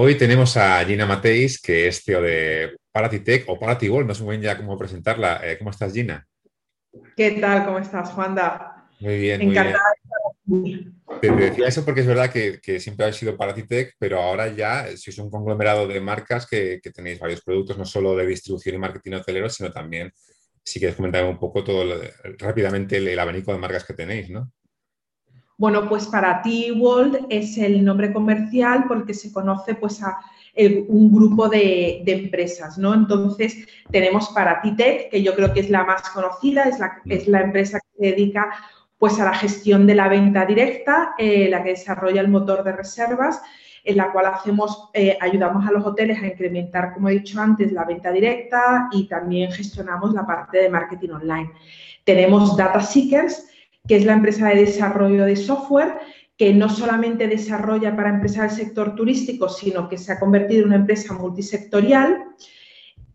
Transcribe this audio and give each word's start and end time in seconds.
Hoy 0.00 0.16
tenemos 0.16 0.56
a 0.56 0.84
Gina 0.84 1.06
Mateis, 1.06 1.60
que 1.60 1.88
es 1.88 2.04
CEO 2.04 2.22
de 2.22 2.76
Paratitech 2.92 3.42
o 3.48 3.58
Paratibol, 3.58 4.06
no 4.06 4.14
sé 4.14 4.22
muy 4.22 4.36
bien 4.36 4.42
ya 4.42 4.56
cómo 4.56 4.78
presentarla. 4.78 5.40
Eh, 5.42 5.58
¿Cómo 5.58 5.70
estás, 5.70 5.92
Gina? 5.92 6.24
¿Qué 7.16 7.32
tal? 7.32 7.66
¿Cómo 7.66 7.80
estás, 7.80 8.10
Juanda? 8.10 8.88
Muy 9.00 9.18
bien, 9.18 9.42
Encantada 9.42 9.82
muy 10.44 10.60
bien. 10.60 10.94
Te, 11.20 11.32
decía 11.32 11.66
eso 11.66 11.84
porque 11.84 12.02
es 12.02 12.06
verdad 12.06 12.30
que, 12.30 12.78
siempre 12.78 13.06
habéis 13.06 13.16
sido 13.16 13.36
Paratitech, 13.36 13.96
pero 13.98 14.20
ahora 14.20 14.46
ya 14.54 14.86
sois 14.96 15.18
un 15.18 15.30
conglomerado 15.30 15.88
de 15.88 16.00
marcas 16.00 16.46
que, 16.46 16.80
tenéis 16.94 17.18
varios 17.18 17.42
productos, 17.42 17.76
no 17.76 17.84
solo 17.84 18.14
de 18.14 18.24
distribución 18.24 18.76
y 18.76 18.78
marketing 18.78 19.14
hotelero, 19.14 19.50
sino 19.50 19.72
también, 19.72 20.12
si 20.62 20.78
quieres 20.78 20.94
comentar 20.94 21.24
un 21.24 21.40
poco 21.40 21.64
todo 21.64 22.00
rápidamente 22.38 22.98
el 22.98 23.18
abanico 23.18 23.52
de 23.52 23.58
marcas 23.58 23.84
que 23.84 23.94
tenéis, 23.94 24.30
¿no? 24.30 24.52
Bueno, 25.58 25.88
pues 25.88 26.06
para 26.06 26.40
ti 26.40 26.70
World 26.70 27.26
es 27.30 27.58
el 27.58 27.84
nombre 27.84 28.12
comercial 28.12 28.84
porque 28.86 29.12
se 29.12 29.32
conoce 29.32 29.74
pues 29.74 30.00
a 30.04 30.16
un 30.88 31.12
grupo 31.12 31.48
de, 31.48 32.04
empresas, 32.06 32.78
¿no? 32.78 32.94
Entonces 32.94 33.66
tenemos 33.90 34.28
para 34.28 34.60
ti 34.60 34.76
Tech, 34.76 35.10
que 35.10 35.20
yo 35.20 35.34
creo 35.34 35.52
que 35.52 35.60
es 35.60 35.70
la 35.70 35.84
más 35.84 36.08
conocida, 36.10 36.64
es 36.64 36.78
la, 36.78 37.02
es 37.06 37.26
la 37.26 37.40
empresa 37.40 37.80
que 37.80 37.88
se 37.98 38.10
dedica 38.14 38.50
pues 38.98 39.18
a 39.18 39.24
la 39.24 39.34
gestión 39.34 39.84
de 39.86 39.96
la 39.96 40.08
venta 40.08 40.46
directa, 40.46 41.14
eh, 41.18 41.48
la 41.48 41.64
que 41.64 41.70
desarrolla 41.70 42.20
el 42.20 42.28
motor 42.28 42.62
de 42.62 42.72
reservas, 42.72 43.40
en 43.82 43.96
la 43.96 44.12
cual 44.12 44.26
hacemos, 44.26 44.90
eh, 44.94 45.18
ayudamos 45.20 45.66
a 45.66 45.72
los 45.72 45.84
hoteles 45.84 46.22
a 46.22 46.26
incrementar, 46.26 46.94
como 46.94 47.08
he 47.08 47.14
dicho 47.14 47.40
antes, 47.40 47.72
la 47.72 47.84
venta 47.84 48.12
directa 48.12 48.88
y 48.92 49.08
también 49.08 49.50
gestionamos 49.50 50.14
la 50.14 50.24
parte 50.24 50.58
de 50.58 50.68
marketing 50.68 51.10
online. 51.10 51.50
Tenemos 52.04 52.56
Data 52.56 52.80
Seekers, 52.80 53.48
que 53.88 53.96
es 53.96 54.04
la 54.04 54.12
empresa 54.12 54.48
de 54.48 54.66
desarrollo 54.66 55.24
de 55.24 55.34
software, 55.34 55.94
que 56.36 56.54
no 56.54 56.68
solamente 56.68 57.26
desarrolla 57.26 57.96
para 57.96 58.10
empresas 58.10 58.56
del 58.56 58.66
sector 58.66 58.94
turístico, 58.94 59.48
sino 59.48 59.88
que 59.88 59.98
se 59.98 60.12
ha 60.12 60.20
convertido 60.20 60.60
en 60.60 60.68
una 60.68 60.76
empresa 60.76 61.14
multisectorial. 61.14 62.26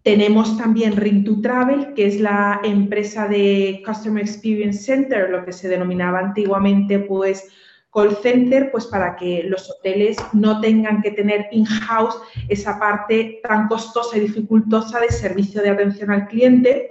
Tenemos 0.02 0.58
también 0.58 0.98
Ring 0.98 1.24
2 1.24 1.42
Travel, 1.42 1.94
que 1.94 2.08
es 2.08 2.20
la 2.20 2.60
empresa 2.64 3.30
de 3.30 3.82
Customer 3.86 4.22
Experience 4.22 4.84
Center, 4.84 5.30
lo 5.30 5.46
que 5.46 5.54
se 5.54 5.70
denominaba 5.70 6.20
antiguamente 6.20 7.00
pues 7.00 7.48
call 7.94 8.18
center, 8.22 8.72
pues 8.72 8.88
para 8.88 9.16
que 9.16 9.44
los 9.44 9.70
hoteles 9.70 10.18
no 10.34 10.60
tengan 10.60 11.02
que 11.02 11.12
tener 11.12 11.48
in-house 11.52 12.16
esa 12.50 12.80
parte 12.80 13.40
tan 13.44 13.68
costosa 13.68 14.18
y 14.18 14.22
dificultosa 14.22 15.00
de 15.00 15.12
servicio 15.12 15.62
de 15.62 15.70
atención 15.70 16.12
al 16.12 16.28
cliente. 16.28 16.90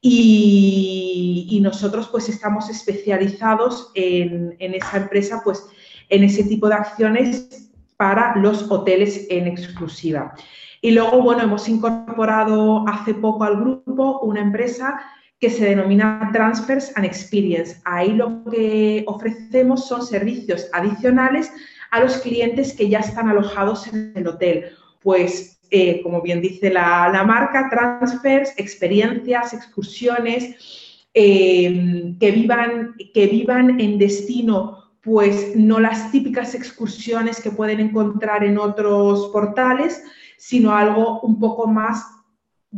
Y, 0.00 1.60
nosotros 1.62 2.08
pues 2.12 2.28
estamos 2.28 2.70
especializados 2.70 3.90
en, 3.94 4.56
esa 4.60 4.98
empresa, 4.98 5.40
pues 5.42 5.66
en 6.10 6.22
ese 6.22 6.44
tipo 6.44 6.68
de 6.68 6.74
acciones 6.74 7.72
para 7.96 8.36
los 8.36 8.70
hoteles 8.70 9.26
en 9.30 9.48
exclusiva. 9.48 10.34
Y 10.80 10.92
luego, 10.92 11.22
bueno, 11.22 11.42
hemos 11.42 11.68
incorporado 11.68 12.86
hace 12.86 13.14
poco 13.14 13.42
al 13.42 13.56
grupo 13.56 14.20
una 14.20 14.40
empresa 14.40 15.00
que 15.40 15.50
se 15.50 15.64
denomina 15.64 16.30
Transfers 16.32 16.92
and 16.96 17.04
Experience. 17.04 17.80
Ahí 17.84 18.12
lo 18.12 18.44
que 18.44 19.04
ofrecemos 19.06 19.86
son 19.86 20.06
servicios 20.06 20.68
adicionales 20.72 21.50
a 21.90 22.00
los 22.00 22.18
clientes 22.18 22.74
que 22.74 22.88
ya 22.88 23.00
están 23.00 23.28
alojados 23.28 23.86
en 23.88 24.12
el 24.14 24.26
hotel. 24.28 24.66
Pues 25.00 25.55
eh, 25.70 26.00
como 26.02 26.22
bien 26.22 26.40
dice 26.40 26.70
la, 26.70 27.24
marca, 27.26 27.68
transfers, 27.70 28.52
experiencias, 28.56 29.52
excursiones, 29.52 31.06
eh, 31.14 32.14
que, 32.20 32.30
vivan, 32.30 32.94
que 33.14 33.26
vivan 33.26 33.80
en 33.80 33.98
destino 33.98 34.86
pues 35.06 35.54
no 35.54 35.78
las 35.78 36.10
típicas 36.10 36.56
excursiones 36.56 37.40
que 37.40 37.52
pueden 37.52 37.78
encontrar 37.78 38.42
en 38.42 38.58
otros 38.58 39.28
portales, 39.28 40.02
sino 40.36 40.72
algo 40.72 41.20
un 41.20 41.38
poco 41.38 41.68
más 41.68 42.04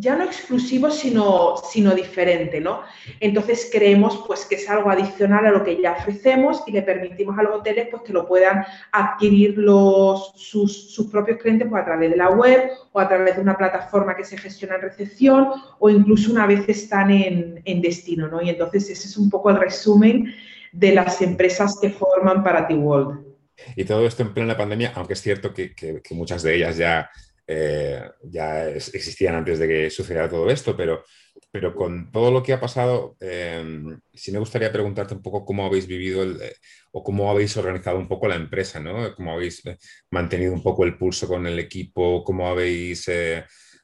ya 0.00 0.14
no 0.14 0.24
exclusivo, 0.24 0.90
sino, 0.90 1.56
sino 1.70 1.92
diferente, 1.92 2.60
¿no? 2.60 2.82
Entonces 3.18 3.68
creemos 3.72 4.22
pues 4.26 4.46
que 4.46 4.54
es 4.54 4.70
algo 4.70 4.90
adicional 4.90 5.44
a 5.44 5.50
lo 5.50 5.64
que 5.64 5.80
ya 5.80 5.92
ofrecemos 5.92 6.62
y 6.66 6.72
le 6.72 6.82
permitimos 6.82 7.36
a 7.36 7.42
los 7.42 7.56
hoteles 7.56 7.88
pues 7.90 8.02
que 8.02 8.12
lo 8.12 8.26
puedan 8.28 8.64
adquirir 8.92 9.58
los, 9.58 10.32
sus, 10.36 10.94
sus 10.94 11.06
propios 11.08 11.38
clientes 11.38 11.66
pues, 11.68 11.82
a 11.82 11.84
través 11.84 12.10
de 12.10 12.16
la 12.16 12.30
web 12.30 12.70
o 12.92 13.00
a 13.00 13.08
través 13.08 13.36
de 13.36 13.42
una 13.42 13.56
plataforma 13.56 14.16
que 14.16 14.24
se 14.24 14.38
gestiona 14.38 14.76
en 14.76 14.82
recepción 14.82 15.48
o 15.80 15.90
incluso 15.90 16.30
una 16.30 16.46
vez 16.46 16.68
están 16.68 17.10
en, 17.10 17.60
en 17.64 17.82
destino, 17.82 18.28
¿no? 18.28 18.40
Y 18.40 18.50
entonces 18.50 18.88
ese 18.90 19.08
es 19.08 19.16
un 19.16 19.28
poco 19.28 19.50
el 19.50 19.56
resumen 19.56 20.32
de 20.70 20.92
las 20.92 21.20
empresas 21.22 21.76
que 21.80 21.90
forman 21.90 22.44
para 22.44 22.68
T-World. 22.68 23.26
Y 23.74 23.84
todo 23.84 24.06
esto 24.06 24.22
en 24.22 24.32
plena 24.32 24.56
pandemia, 24.56 24.92
aunque 24.94 25.14
es 25.14 25.20
cierto 25.20 25.52
que, 25.52 25.74
que 25.74 26.14
muchas 26.14 26.44
de 26.44 26.54
ellas 26.54 26.76
ya 26.76 27.10
eh, 27.50 28.02
ya 28.24 28.68
existían 28.68 29.34
antes 29.34 29.58
de 29.58 29.66
que 29.66 29.90
sucediera 29.90 30.28
todo 30.28 30.50
esto, 30.50 30.76
pero, 30.76 31.02
pero 31.50 31.74
con 31.74 32.12
todo 32.12 32.30
lo 32.30 32.42
que 32.42 32.52
ha 32.52 32.60
pasado, 32.60 33.16
eh, 33.20 33.64
sí 34.12 34.30
me 34.32 34.38
gustaría 34.38 34.70
preguntarte 34.70 35.14
un 35.14 35.22
poco 35.22 35.46
cómo 35.46 35.64
habéis 35.64 35.86
vivido 35.86 36.22
eh, 36.24 36.54
o 36.92 37.02
cómo 37.02 37.30
habéis 37.30 37.56
organizado 37.56 37.98
un 37.98 38.06
poco 38.06 38.28
la 38.28 38.36
empresa, 38.36 38.80
¿no? 38.80 39.14
Cómo 39.14 39.32
habéis 39.32 39.62
mantenido 40.10 40.52
un 40.52 40.62
poco 40.62 40.84
el 40.84 40.98
pulso 40.98 41.26
con 41.26 41.46
el 41.46 41.58
equipo, 41.58 42.22
cómo 42.22 42.48
habéis 42.48 43.10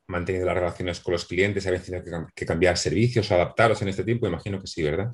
mantenido 0.09 0.45
las 0.45 0.57
relaciones 0.57 1.01
con 1.01 1.13
los 1.13 1.25
clientes, 1.25 1.67
habéis 1.67 1.85
tenido 1.85 2.05
que, 2.05 2.11
que 2.35 2.45
cambiar 2.45 2.77
servicios, 2.77 3.33
adaptaros 3.33 3.81
en 3.81 3.89
este 3.89 4.05
tiempo, 4.05 4.27
imagino 4.27 4.61
que 4.61 4.67
sí, 4.67 4.83
¿verdad? 4.83 5.11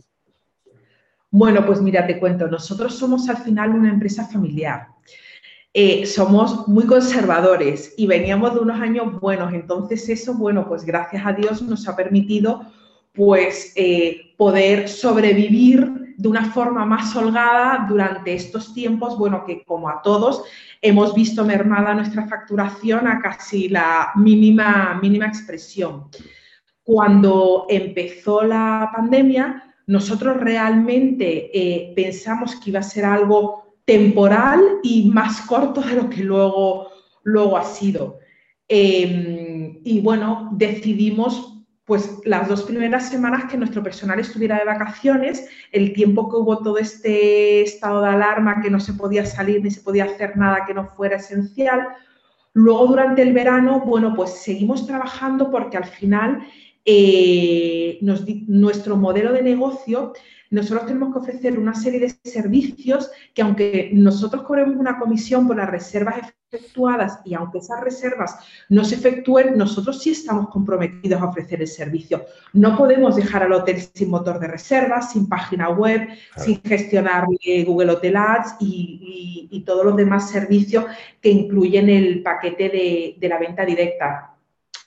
Bueno, 1.31 1.65
pues 1.65 1.81
mira, 1.81 2.05
te 2.05 2.19
cuento, 2.19 2.49
nosotros 2.49 2.99
somos 2.99 3.29
al 3.29 3.37
final 3.37 3.71
una 3.71 3.91
empresa 3.91 4.27
familiar. 4.27 4.89
Eh, 5.73 6.05
somos 6.05 6.67
muy 6.67 6.85
conservadores 6.85 7.95
y 7.97 8.09
veníamos 8.09 8.55
de 8.55 8.61
unos 8.61 8.81
años 8.81 9.21
buenos. 9.21 9.53
Entonces 9.53 10.09
eso, 10.09 10.35
bueno, 10.35 10.67
pues 10.67 10.85
gracias 10.85 11.25
a 11.25 11.33
Dios 11.33 11.63
nos 11.63 11.87
ha 11.89 11.95
permitido 11.95 12.63
pues 13.13 13.73
eh, 13.77 14.35
poder 14.37 14.89
sobrevivir 14.89 16.15
de 16.17 16.29
una 16.29 16.51
forma 16.53 16.85
más 16.85 17.15
holgada 17.17 17.87
durante 17.89 18.35
estos 18.35 18.75
tiempos, 18.75 19.17
bueno, 19.17 19.45
que 19.47 19.65
como 19.65 19.89
a 19.89 20.03
todos 20.03 20.45
hemos 20.83 21.15
visto 21.15 21.45
mermada 21.45 21.95
nuestra 21.95 22.27
facturación 22.27 23.07
a 23.07 23.21
casi 23.21 23.69
la 23.69 24.13
mínima, 24.17 24.99
mínima 25.01 25.27
expresión. 25.27 26.09
Cuando 26.83 27.67
empezó 27.69 28.43
la 28.43 28.91
pandemia, 28.95 29.75
nosotros 29.87 30.37
realmente 30.39 31.51
eh, 31.53 31.93
pensamos 31.97 32.57
que 32.57 32.71
iba 32.71 32.81
a 32.81 32.83
ser 32.83 33.05
algo 33.05 33.70
temporal 33.91 34.79
y 34.85 35.11
más 35.11 35.41
corto 35.41 35.81
de 35.81 35.95
lo 35.95 36.09
que 36.09 36.23
luego, 36.23 36.91
luego 37.25 37.57
ha 37.57 37.65
sido. 37.65 38.21
Em, 38.69 39.81
y 39.83 40.01
bueno, 40.01 40.51
decidimos 40.53 41.57
pues 41.85 42.21
las 42.25 42.47
dos 42.47 42.63
primeras 42.63 43.09
semanas 43.09 43.51
que 43.51 43.57
nuestro 43.57 43.83
personal 43.83 44.21
estuviera 44.21 44.61
de 44.61 44.65
vacaciones, 44.65 45.49
el 45.73 45.93
tiempo 45.93 46.31
que 46.31 46.37
hubo 46.37 46.59
todo 46.59 46.79
este 46.79 47.63
estado 47.63 48.03
de 48.03 48.11
alarma, 48.11 48.63
que 48.63 48.71
no 48.71 48.79
se 48.79 48.93
podía 48.93 49.27
salir 49.27 49.61
ni 49.61 49.73
se 49.73 49.81
podía 49.81 50.05
hacer 50.05 50.37
nada 50.37 50.65
que 50.65 50.75
no 50.75 50.87
fuera 50.87 51.17
esencial. 51.17 51.89
Luego 52.53 52.87
durante 52.87 53.23
el 53.23 53.33
verano, 53.33 53.81
bueno, 53.85 54.15
pues 54.15 54.31
seguimos 54.31 54.87
trabajando 54.87 55.51
porque 55.51 55.79
al 55.79 55.87
final 55.87 56.47
eh, 56.85 57.99
nuestro 58.47 58.97
modelo 58.97 59.33
de 59.33 59.43
negocio 59.43 60.13
nosotros 60.51 60.87
tenemos 60.87 61.13
que 61.13 61.21
ofrecer 61.21 61.59
una 61.59 61.75
serie 61.75 62.01
de 62.01 62.31
servicios 62.31 63.11
que 63.35 63.43
aunque 63.43 63.91
nosotros 63.93 64.43
cobremos 64.43 64.77
una 64.77 64.99
comisión 64.99 65.47
por 65.47 65.57
las 65.57 65.71
reservas 65.71 66.17
efectuadas 66.51 67.21
y 67.25 67.35
aunque 67.35 67.59
esas 67.59 67.81
reservas 67.81 68.37
no 68.69 68.85
se 68.85 68.97
efectúen, 68.97 69.57
nosotros 69.57 70.03
sí 70.03 70.11
estamos 70.11 70.49
comprometidos 70.49 71.23
a 71.23 71.27
ofrecer 71.27 71.61
el 71.61 71.69
servicio. 71.69 72.25
No 72.53 72.77
podemos 72.77 73.15
dejar 73.15 73.45
al 73.45 73.53
hotel 73.53 73.81
sin 73.95 74.11
motor 74.11 74.41
de 74.41 74.49
reservas, 74.49 75.13
sin 75.13 75.29
página 75.29 75.69
web, 75.71 76.09
sin 76.37 76.61
gestionar 76.63 77.27
Google 77.65 77.93
Hotel 77.93 78.17
Ads 78.17 78.57
y, 78.59 79.63
todos 79.65 79.85
los 79.85 79.97
demás 79.97 80.31
servicios 80.31 80.87
que 81.21 81.29
incluyen 81.29 81.89
el 81.89 82.23
paquete 82.23 83.17
de 83.21 83.29
la 83.29 83.39
venta 83.39 83.65
directa. 83.65 84.30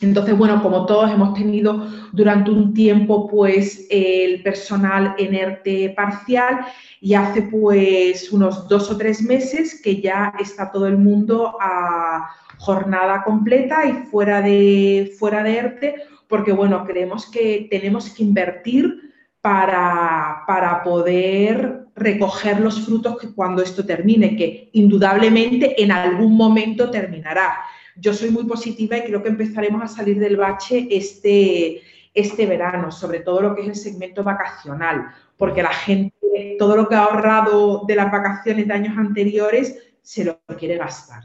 Entonces, 0.01 0.37
bueno, 0.37 0.61
como 0.61 0.85
todos 0.85 1.11
hemos 1.11 1.33
tenido 1.33 1.87
durante 2.11 2.51
un 2.51 2.73
tiempo, 2.73 3.27
pues 3.27 3.87
el 3.89 4.43
personal 4.43 5.15
en 5.17 5.33
ERTE 5.33 5.93
parcial 5.95 6.65
y 6.99 7.13
hace 7.13 7.43
pues 7.43 8.31
unos 8.31 8.67
dos 8.67 8.89
o 8.91 8.97
tres 8.97 9.21
meses 9.21 9.81
que 9.81 10.01
ya 10.01 10.33
está 10.39 10.71
todo 10.71 10.87
el 10.87 10.97
mundo 10.97 11.57
a 11.61 12.29
jornada 12.57 13.23
completa 13.23 13.85
y 13.85 13.93
fuera 14.09 14.41
de, 14.41 15.13
fuera 15.17 15.47
ERTE, 15.47 15.95
porque 16.27 16.51
bueno, 16.51 16.85
creemos 16.85 17.29
que 17.29 17.67
tenemos 17.69 18.09
que 18.09 18.23
invertir 18.23 19.13
para, 19.41 20.43
para 20.47 20.81
poder 20.83 21.87
recoger 21.95 22.59
los 22.59 22.85
frutos 22.85 23.17
que 23.17 23.33
cuando 23.33 23.61
esto 23.61 23.85
termine, 23.85 24.35
que 24.35 24.69
indudablemente 24.73 25.81
en 25.81 25.91
algún 25.91 26.35
momento 26.35 26.89
terminará 26.89 27.53
yo 27.95 28.13
soy 28.13 28.29
muy 28.29 28.45
positiva 28.45 28.97
y 28.97 29.03
creo 29.03 29.21
que 29.21 29.29
empezaremos 29.29 29.81
a 29.83 29.87
salir 29.87 30.19
del 30.19 30.37
bache 30.37 30.87
este, 30.89 31.81
este 32.13 32.45
verano, 32.45 32.91
sobre 32.91 33.19
todo 33.19 33.41
lo 33.41 33.55
que 33.55 33.61
es 33.61 33.67
el 33.67 33.75
segmento 33.75 34.23
vacacional, 34.23 35.13
porque 35.37 35.63
la 35.63 35.73
gente, 35.73 36.55
todo 36.57 36.75
lo 36.75 36.87
que 36.87 36.95
ha 36.95 37.03
ahorrado 37.03 37.83
de 37.87 37.95
las 37.95 38.11
vacaciones 38.11 38.67
de 38.67 38.73
años 38.73 38.97
anteriores, 38.97 39.77
se 40.01 40.23
lo 40.23 40.41
quiere 40.57 40.77
gastar. 40.77 41.23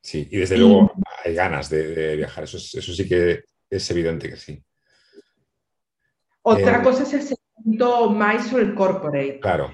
Sí, 0.00 0.28
y 0.30 0.38
desde 0.38 0.58
luego 0.58 0.92
hay 1.24 1.34
ganas 1.34 1.70
de, 1.70 2.16
viajar, 2.16 2.44
eso, 2.44 2.56
eso 2.56 2.92
sí 2.92 3.08
que 3.08 3.44
es 3.70 3.90
evidente 3.90 4.28
que 4.28 4.36
sí. 4.36 4.62
Otra 6.42 6.80
eh, 6.80 6.82
cosa 6.82 7.04
es 7.04 7.14
el 7.14 7.22
segundo 7.22 8.10
más 8.10 8.52
el 8.52 8.74
corporate. 8.74 9.38
Claro. 9.40 9.72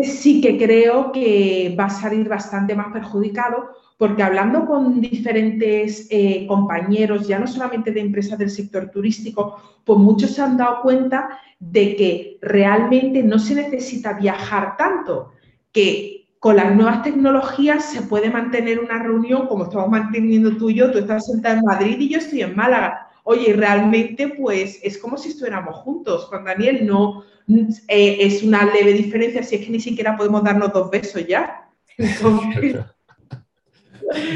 Sí 0.00 0.40
que 0.40 0.56
creo 0.56 1.10
que 1.12 1.74
va 1.78 1.86
a 1.86 1.90
salir 1.90 2.28
bastante 2.28 2.74
más 2.74 2.92
perjudicado 2.92 3.70
porque 3.98 4.22
hablando 4.22 4.64
con 4.64 5.00
diferentes 5.00 6.06
eh, 6.10 6.46
compañeros, 6.46 7.26
ya 7.26 7.40
no 7.40 7.48
solamente 7.48 7.90
de 7.90 8.00
empresas 8.00 8.38
del 8.38 8.48
sector 8.48 8.90
turístico, 8.90 9.60
pues 9.84 9.98
muchos 9.98 10.30
se 10.30 10.40
han 10.40 10.56
dado 10.56 10.82
cuenta 10.82 11.40
de 11.58 11.96
que 11.96 12.38
realmente 12.40 13.24
no 13.24 13.40
se 13.40 13.56
necesita 13.56 14.12
viajar 14.12 14.76
tanto, 14.76 15.32
que 15.72 16.28
con 16.38 16.54
las 16.54 16.76
nuevas 16.76 17.02
tecnologías 17.02 17.86
se 17.86 18.02
puede 18.02 18.30
mantener 18.30 18.78
una 18.78 19.02
reunión 19.02 19.48
como 19.48 19.64
estamos 19.64 19.88
manteniendo 19.88 20.56
tú 20.56 20.70
y 20.70 20.74
yo, 20.74 20.92
tú 20.92 20.98
estás 20.98 21.26
sentada 21.26 21.58
en 21.58 21.64
Madrid 21.64 21.96
y 21.98 22.08
yo 22.08 22.18
estoy 22.18 22.42
en 22.42 22.54
Málaga. 22.54 23.08
Oye, 23.24 23.52
realmente 23.52 24.28
pues 24.28 24.78
es 24.84 24.96
como 24.96 25.18
si 25.18 25.30
estuviéramos 25.30 25.74
juntos. 25.78 26.26
Juan 26.26 26.44
Daniel, 26.44 26.86
no 26.86 27.24
eh, 27.48 28.18
es 28.20 28.42
una 28.42 28.64
leve 28.64 28.92
diferencia, 28.92 29.42
si 29.42 29.56
es 29.56 29.64
que 29.64 29.72
ni 29.72 29.80
siquiera 29.80 30.16
podemos 30.16 30.44
darnos 30.44 30.72
dos 30.72 30.90
besos 30.90 31.26
ya. 31.26 31.68
es 31.98 32.12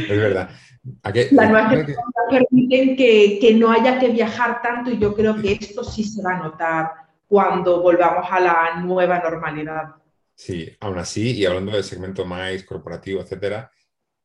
verdad. 0.09 0.51
Las 1.31 1.51
nuevas 1.51 1.71
tecnologías 1.71 1.95
permiten 2.29 2.97
que, 2.97 3.39
que, 3.41 3.55
no 3.55 3.71
haya 3.71 4.01
que 4.01 4.09
viajar 4.09 4.61
tanto 4.63 4.91
y 4.91 4.99
yo 4.99 5.15
creo 5.15 5.41
que 5.41 5.53
esto 5.53 5.85
sí 5.85 6.03
se 6.03 6.23
va 6.23 6.33
a 6.33 6.43
notar 6.43 6.91
cuando 7.29 7.81
volvamos 7.81 8.27
a 8.29 8.41
la 8.41 8.81
nueva 8.81 9.21
normalidad. 9.21 9.95
Sí, 10.35 10.69
aún 10.81 10.99
así, 10.99 11.37
y 11.37 11.47
hablando 11.47 11.73
del 11.73 11.85
segmento 11.85 12.25
más 12.25 12.63
corporativo, 12.65 13.21
etcétera, 13.21 13.71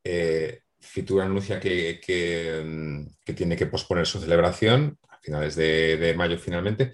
eh, 0.03 0.61
Fitur 0.79 1.21
anuncia 1.21 1.59
que, 1.59 1.99
que, 2.03 3.33
tiene 3.35 3.55
que 3.55 3.65
posponer 3.65 4.05
su 4.05 4.19
celebración 4.19 4.97
a 5.09 5.17
finales 5.19 5.55
de, 5.55 5.97
de, 5.97 6.13
mayo 6.13 6.37
finalmente, 6.37 6.91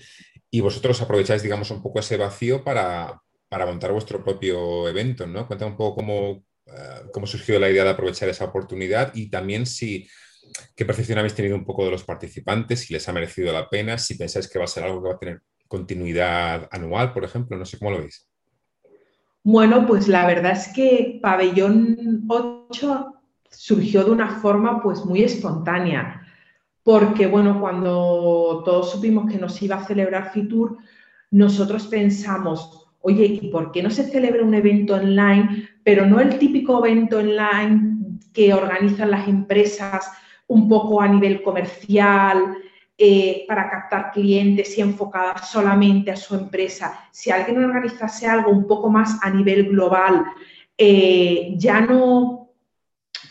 y 0.54 0.62
vosotros 0.62 1.02
aprovecháis, 1.02 1.42
digamos, 1.42 1.72
un 1.72 1.82
poco 1.82 1.98
ese 1.98 2.16
vacío 2.16 2.64
para, 2.64 3.20
para 3.50 3.66
montar 3.66 3.92
vuestro 3.92 4.24
propio 4.24 4.88
evento, 4.88 5.26
¿no? 5.26 5.48
Cuéntame 5.48 5.72
un 5.72 5.78
poco 5.78 5.96
cómo, 5.96 6.44
eh, 6.68 7.10
cómo 7.12 7.26
surgió 7.26 7.60
la 7.60 7.72
idea 7.72 7.84
de 7.84 7.90
aprovechar 7.90 8.30
esa 8.30 8.46
oportunidad 8.46 9.12
y 9.16 9.32
también 9.32 9.66
si 9.66 10.08
qué 10.76 10.86
percepción 10.86 11.18
habéis 11.18 11.34
tenido 11.34 11.56
un 11.56 11.66
poco 11.66 11.86
de 11.86 11.90
los 11.90 12.04
participantes, 12.04 12.82
si 12.82 12.94
les 12.94 13.10
ha 13.10 13.14
merecido 13.14 13.52
la 13.52 13.68
pena, 13.68 13.98
si 13.98 14.14
pensáis 14.14 14.48
que 14.48 14.60
va 14.60 14.66
a 14.66 14.68
ser 14.68 14.84
algo 14.84 15.02
que 15.02 15.10
va 15.10 15.16
a 15.16 15.20
tener 15.20 15.42
continuidad 15.68 16.68
anual, 16.70 17.14
por 17.14 17.24
ejemplo, 17.24 17.58
no 17.58 17.66
sé 17.66 17.80
cómo 17.80 17.90
lo 17.90 18.02
veis. 18.02 18.30
Bueno, 19.44 19.88
pues 19.88 20.08
la 20.08 20.28
verdad 20.28 20.52
es 20.52 20.68
que 20.68 21.18
Pabellón 21.20 22.26
8 22.28 23.08
surgió 23.50 24.04
de 24.04 24.12
una 24.12 24.40
forma 24.40 24.84
pues 24.84 25.04
muy 25.04 25.24
espontánea, 25.24 26.23
porque 26.84 27.28
bueno, 27.28 27.60
cuando 27.60 28.62
todos 28.66 28.92
supimos 28.92 29.32
que 29.32 29.38
nos 29.38 29.62
iba 29.62 29.78
a 29.78 29.86
celebrar 29.86 30.32
Fitur, 30.32 30.78
nosotros 31.32 31.88
pensamos, 31.88 32.88
oye, 33.02 33.26
¿y 33.26 33.48
por 33.50 33.72
qué 33.72 33.82
no 33.82 33.90
se 33.90 34.04
celebra 34.04 34.44
un 34.44 34.54
evento 34.54 34.96
online, 34.96 35.68
pero 35.84 36.06
no 36.06 36.20
el 36.20 36.38
típico 36.38 36.86
evento 36.86 37.20
online 37.20 38.20
que 38.34 38.54
organizan 38.54 39.12
las 39.12 39.28
empresas 39.28 40.12
un 40.48 40.68
poco 40.68 41.02
a 41.02 41.08
nivel 41.08 41.42
comercial, 41.42 42.58
eh, 42.96 43.46
para 43.48 43.70
captar 43.72 44.12
clientes 44.12 44.78
y 44.78 44.82
enfocada 44.82 45.38
solamente 45.38 46.12
a 46.12 46.18
su 46.18 46.36
empresa? 46.36 47.00
Si 47.12 47.32
alguien 47.32 47.64
organizase 47.64 48.28
algo 48.28 48.52
un 48.52 48.68
poco 48.68 48.90
más 48.90 49.18
a 49.24 49.30
nivel 49.30 49.70
global, 49.70 50.26
eh, 50.78 51.54
ya 51.58 51.82
no 51.82 52.43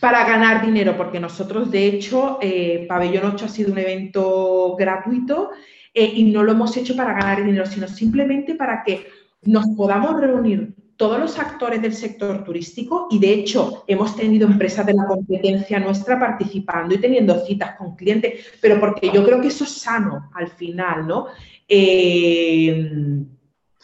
para 0.02 0.26
ganar 0.26 0.66
dinero, 0.66 0.96
porque 0.96 1.20
nosotros, 1.20 1.70
de 1.70 1.86
hecho, 1.86 2.40
eh, 2.42 2.86
Pabellón 2.88 3.34
8 3.34 3.44
ha 3.44 3.48
sido 3.48 3.70
un 3.70 3.78
evento 3.78 4.74
gratuito 4.76 5.52
y 5.94 6.24
no 6.24 6.42
lo 6.42 6.52
hemos 6.52 6.76
hecho 6.76 6.96
para 6.96 7.12
ganar 7.12 7.44
dinero, 7.44 7.66
sino 7.66 7.86
simplemente 7.86 8.56
para 8.56 8.82
que 8.82 9.06
nos 9.42 9.64
podamos 9.76 10.18
reunir 10.18 10.74
todos 10.96 11.20
los 11.20 11.38
actores 11.38 11.80
del 11.80 11.94
sector 11.94 12.42
turístico 12.44 13.06
y 13.10 13.18
de 13.20 13.32
hecho 13.32 13.84
hemos 13.86 14.16
tenido 14.16 14.46
empresas 14.46 14.86
de 14.86 14.94
la 14.94 15.06
competencia 15.06 15.78
nuestra 15.78 16.18
participando 16.18 16.94
y 16.94 16.98
teniendo 16.98 17.44
citas 17.44 17.76
con 17.76 17.94
clientes, 17.94 18.52
pero 18.60 18.80
porque 18.80 19.10
yo 19.12 19.24
creo 19.24 19.40
que 19.40 19.48
eso 19.48 19.64
es 19.64 19.70
sano 19.70 20.30
al 20.34 20.48
final, 20.48 21.06
¿no? 21.06 21.26
Eh, 21.68 22.88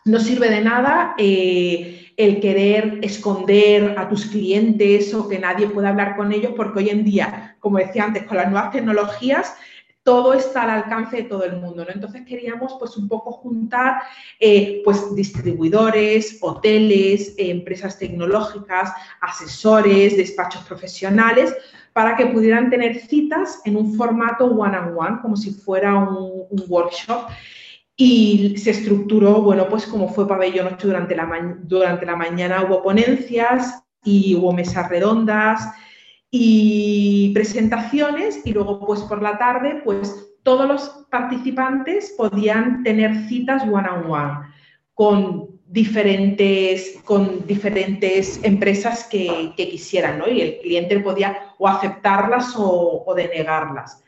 no 0.05 0.21
sirve 0.21 0.51
de 0.51 0.61
nada 0.63 1.15
eh, 1.17 2.08
el 2.19 2.41
querer 2.41 2.99
esconder 3.03 3.95
a 3.97 4.09
tus 4.09 4.27
clientes 4.27 5.15
o 5.15 5.29
que 5.29 5.39
nadie 5.39 5.69
pueda 5.69 5.91
hablar 5.91 6.17
con 6.17 6.33
ellos, 6.33 6.53
porque 6.55 6.81
hoy 6.81 6.91
en 6.91 7.05
día, 7.05 7.57
como 7.61 7.79
decía 7.79 8.05
antes, 8.05 8.25
con 8.25 8.37
las 8.37 8.51
nuevas 8.51 8.73
tecnologías, 8.73 9.55
todo 10.03 10.35
está 10.35 10.63
al 10.63 10.71
alcance 10.71 11.19
de 11.19 11.23
todo 11.25 11.45
el 11.45 11.57
mundo, 11.57 11.85
¿no? 11.85 11.91
Entonces 11.93 12.23
queríamos 12.27 12.75
pues 12.79 12.97
un 12.97 13.09
poco 13.09 13.31
juntar 13.31 14.01
eh, 14.41 14.81
pues 14.85 15.15
distribuidores, 15.15 16.39
hoteles, 16.41 17.35
empresas 17.37 17.99
tecnológicas, 17.99 18.91
asesores, 19.21 20.17
despachos 20.17 20.63
profesionales, 20.65 21.55
para 21.93 22.17
que 22.17 22.27
pudieran 22.27 22.69
tener 22.69 22.99
citas 23.01 23.61
en 23.65 23.77
un 23.77 23.95
formato 23.95 24.47
one-on-one, 24.47 25.19
como 25.21 25.37
si 25.37 25.51
fuera 25.53 25.95
un, 25.97 26.47
workshop. 26.69 27.29
Y 27.99 28.57
se 28.57 28.71
estructuró, 28.71 29.43
bueno, 29.43 29.69
pues 29.69 29.85
como 29.87 30.09
fue 30.09 30.27
pabellón 30.27 30.69
8 30.73 30.87
durante 30.87 31.15
la, 31.15 31.59
durante 31.65 32.07
la 32.07 32.17
mañana 32.17 32.65
hubo 32.65 32.83
ponencias 32.83 33.83
y 34.03 34.37
hubo 34.37 34.53
mesas 34.53 34.89
redondas, 34.89 35.69
y 36.31 37.33
presentaciones 37.35 38.41
y 38.45 38.53
luego 38.53 38.85
pues 38.87 39.01
por 39.01 39.23
la 39.23 39.39
tarde 39.39 39.81
pues 39.83 40.29
todos 40.43 40.69
los 40.69 41.07
participantes 41.11 42.15
podían 42.17 42.83
tener 42.83 43.29
citas 43.29 43.63
one 43.63 43.89
on 43.89 44.11
one 44.11 44.33
con 44.95 45.49
diferentes, 45.67 46.99
con 47.05 47.47
diferentes 47.47 48.43
empresas 48.43 49.05
que, 49.05 49.53
quisieran, 49.57 50.19
¿no? 50.19 50.29
Y 50.29 50.41
el 50.41 50.59
cliente 50.61 50.99
podía 51.01 51.55
o 51.59 51.69
aceptarlas 51.69 52.55
o, 52.57 53.15
denegarlas. 53.15 54.03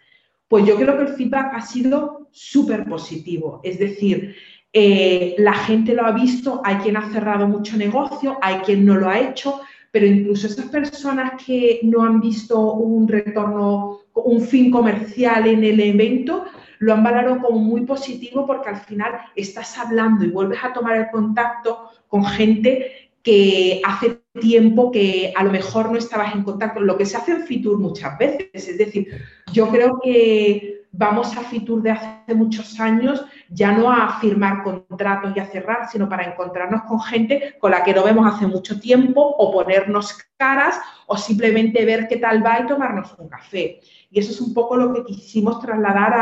Pues 0.49 0.65
yo 0.65 0.77
creo 0.77 0.97
que 0.97 1.03
el 1.03 1.17
feedback 1.17 1.55
ha 1.55 1.61
sido 1.61 2.20
súper 2.33 2.89
positivo, 2.89 3.61
es 3.63 3.79
decir, 3.79 4.37
eh, 4.73 5.35
la 5.39 5.55
gente 5.55 5.95
lo 5.95 6.07
ha 6.07 6.13
visto, 6.13 6.61
hay 6.65 6.77
quien 6.77 6.97
ha 6.97 7.11
cerrado 7.11 7.49
mucho 7.49 7.77
negocio, 7.77 8.39
hay 8.41 8.57
quien 8.59 8.85
no 8.85 8.97
lo 8.97 9.09
ha 9.09 9.19
hecho, 9.19 9.61
pero 9.91 10.07
incluso 10.07 10.47
esas 10.47 10.67
personas 10.67 11.33
que 11.45 11.81
no 11.83 12.05
han 12.05 12.21
visto 12.21 12.75
un 12.75 13.09
retorno, 13.09 14.01
un 14.15 14.41
fin 14.41 14.71
comercial 14.71 15.49
en 15.49 15.65
el 15.65 15.81
evento, 15.81 16.45
lo 16.79 16.95
han 16.95 17.03
valorado 17.03 17.41
como 17.41 17.59
muy 17.59 17.83
positivo 17.83 18.47
porque 18.47 18.71
al 18.71 18.81
final 18.81 19.13
estás 19.35 19.77
hablando 19.77 20.25
y 20.25 20.31
vuelves 20.31 20.61
a 20.63 20.73
tomar 20.73 20.97
el 20.97 21.11
contacto 21.11 21.91
con 22.07 22.25
gente 22.25 23.11
que 23.23 23.83
hace 23.85 24.21
tiempo 24.41 24.91
que 24.91 25.33
a 25.37 25.45
lo 25.45 25.51
mejor 25.51 25.91
no 25.91 25.99
estabas 25.99 26.35
en 26.35 26.43
contacto, 26.43 26.81
lo 26.81 26.97
que 26.97 27.05
se 27.05 27.17
hace 27.17 27.33
en 27.33 27.43
Fitur 27.43 27.79
muchas 27.79 28.17
veces. 28.17 28.49
Es 28.55 28.79
decir, 28.79 29.09
yo 29.53 29.69
creo 29.69 30.01
que 30.03 30.80
vamos 30.93 31.37
a 31.37 31.43
Fitur 31.43 31.83
de 31.83 31.93
hace 31.93 32.35
muchos 32.35 32.79
años 32.81 33.25
ya 33.49 33.73
no 33.73 33.91
a 33.91 34.21
firmar 34.21 34.63
contratos 34.63 35.33
y 35.35 35.41
a 35.41 35.47
cerrar, 35.47 35.89
sino 35.91 36.09
para 36.09 36.25
encontrarnos 36.25 36.83
con 36.83 37.01
gente 37.01 37.57
con 37.59 37.71
la 37.71 37.83
que 37.85 37.95
no 37.95 38.05
vemos 38.05 38.33
hace 38.33 38.47
mucho 38.47 38.81
tiempo 38.81 39.21
o 39.21 39.53
ponernos 39.53 40.19
caras 40.37 40.81
o 41.07 41.17
simplemente 41.17 41.85
ver 41.85 42.09
qué 42.09 42.17
tal 42.17 42.45
va 42.45 42.61
y 42.61 42.67
tomarnos 42.67 43.15
un 43.19 43.29
café. 43.29 43.81
Y 44.11 44.19
eso 44.19 44.33
es 44.33 44.41
un 44.41 44.53
poco 44.53 44.77
lo 44.77 44.93
que 44.93 45.05
quisimos 45.05 45.61
trasladar 45.61 46.13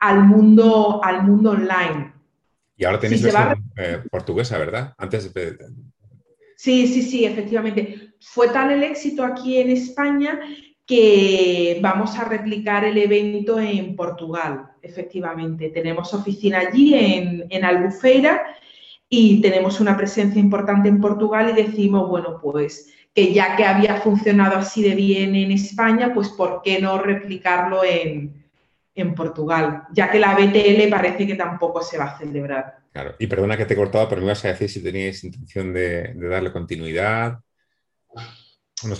al, 0.00 0.24
mundo, 0.24 1.00
al 1.02 1.22
mundo 1.22 1.50
online. 1.50 2.12
Y 2.76 2.84
ahora 2.84 3.00
tenéis 3.00 3.22
versión 3.22 3.64
eh, 3.76 4.02
portuguesa, 4.10 4.56
¿verdad? 4.58 4.94
Antes 4.96 5.32
Sí, 6.56 6.86
sí, 6.88 7.02
sí, 7.02 7.24
efectivamente. 7.24 8.14
Fue 8.20 8.48
tal 8.48 8.72
el 8.72 8.82
éxito 8.82 9.24
aquí 9.24 9.58
en 9.58 9.70
España 9.70 10.40
que 10.88 11.78
vamos 11.82 12.18
a 12.18 12.24
replicar 12.24 12.82
el 12.82 12.96
evento 12.96 13.60
en 13.60 13.94
Portugal, 13.94 14.70
efectivamente. 14.80 15.68
Tenemos 15.68 16.14
oficina 16.14 16.60
allí 16.60 16.94
en, 16.94 17.44
en, 17.50 17.64
Albufeira 17.64 18.56
y 19.06 19.42
tenemos 19.42 19.80
una 19.80 19.98
presencia 19.98 20.40
importante 20.40 20.88
en 20.88 20.98
Portugal 20.98 21.50
y 21.50 21.62
decimos, 21.62 22.08
bueno, 22.08 22.40
pues 22.40 22.90
que 23.14 23.34
ya 23.34 23.54
que 23.54 23.66
había 23.66 23.96
funcionado 23.96 24.56
así 24.56 24.82
de 24.82 24.94
bien 24.94 25.34
en 25.34 25.52
España, 25.52 26.12
pues 26.14 26.30
¿por 26.30 26.62
qué 26.62 26.80
no 26.80 26.96
replicarlo 26.96 27.84
en, 27.84 28.46
en 28.94 29.14
Portugal? 29.14 29.82
Ya 29.92 30.10
que 30.10 30.18
la 30.18 30.34
BTL 30.34 30.88
parece 30.88 31.26
que 31.26 31.34
tampoco 31.34 31.82
se 31.82 31.98
va 31.98 32.04
a 32.04 32.18
celebrar. 32.18 32.78
Claro, 32.94 33.14
y 33.18 33.26
perdona 33.26 33.58
que 33.58 33.66
te 33.66 33.74
he 33.74 33.76
cortado, 33.76 34.08
pero 34.08 34.22
me 34.22 34.28
ibas 34.28 34.42
a 34.46 34.48
decir 34.48 34.70
si 34.70 34.82
teníais 34.82 35.22
intención 35.22 35.70
de, 35.74 36.14
de 36.14 36.28
darle 36.28 36.50
continuidad. 36.50 37.40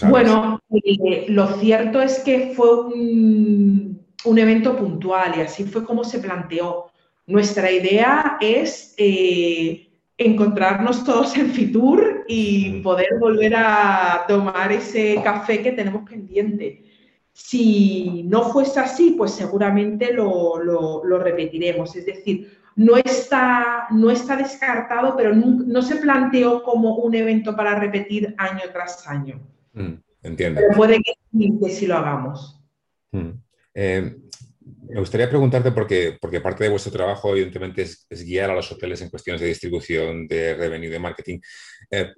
Bueno, 0.09 0.61
eh, 0.71 1.27
lo 1.29 1.47
cierto 1.59 2.01
es 2.01 2.21
que 2.21 2.53
fue 2.57 2.85
un, 2.87 3.99
evento 4.25 4.77
puntual 4.77 5.35
y 5.37 5.41
así 5.41 5.65
fue 5.65 5.85
como 5.85 6.05
se 6.05 6.19
planteó. 6.19 6.87
Nuestra 7.27 7.71
idea 7.71 8.39
es 8.41 8.95
eh, 8.97 9.89
encontrarnos 10.17 11.05
todos 11.05 11.37
en 11.37 11.51
Fitur 11.51 12.25
y 12.27 12.81
poder 12.81 13.09
volver 13.21 13.55
a 13.57 14.25
tomar 14.27 14.73
ese 14.73 15.21
café 15.23 15.63
que 15.63 15.73
tenemos 15.73 16.09
pendiente. 16.09 16.85
Si 17.33 18.25
no 18.25 18.51
fuese 18.51 18.81
así, 18.81 19.15
pues 19.17 19.31
seguramente 19.31 20.13
lo, 20.13 20.61
lo, 20.61 21.19
repetiremos. 21.19 21.95
Es 21.95 22.07
decir, 22.07 22.59
no 22.75 22.97
está, 22.97 23.87
no 23.91 24.11
está 24.11 24.37
descartado, 24.37 25.17
pero 25.17 25.33
no, 25.35 25.83
se 25.83 25.97
planteó 25.97 26.65
como 26.65 26.97
un 26.97 27.15
evento 27.15 27.55
para 27.55 27.79
repetir 27.79 28.35
año 28.39 28.63
tras 28.73 29.07
año. 29.07 29.41
Mm, 29.83 30.03
entiendo. 30.23 30.61
puede 30.77 31.01
que, 31.03 31.13
que 31.61 31.71
sí 31.71 31.87
lo 31.87 31.97
hagamos. 31.97 32.61
Mm. 33.13 33.31
Eh, 33.75 34.17
me 34.89 35.01
gustaría 35.01 35.29
preguntarte, 35.29 35.73
porque, 35.73 36.17
porque 36.21 36.41
parte 36.41 36.65
de 36.65 36.71
vuestro 36.71 36.93
trabajo, 36.93 37.33
evidentemente, 37.33 37.83
es, 37.83 38.07
guiar 38.25 38.51
a 38.51 38.55
los 38.55 38.71
hoteles 38.73 39.01
en 39.03 39.11
cuestiones 39.11 39.41
de 39.41 39.49
distribución, 39.49 40.27
de 40.27 40.55
revenue, 40.55 40.91
de 40.91 40.99
marketing. 40.99 41.39
Eh, 41.91 42.13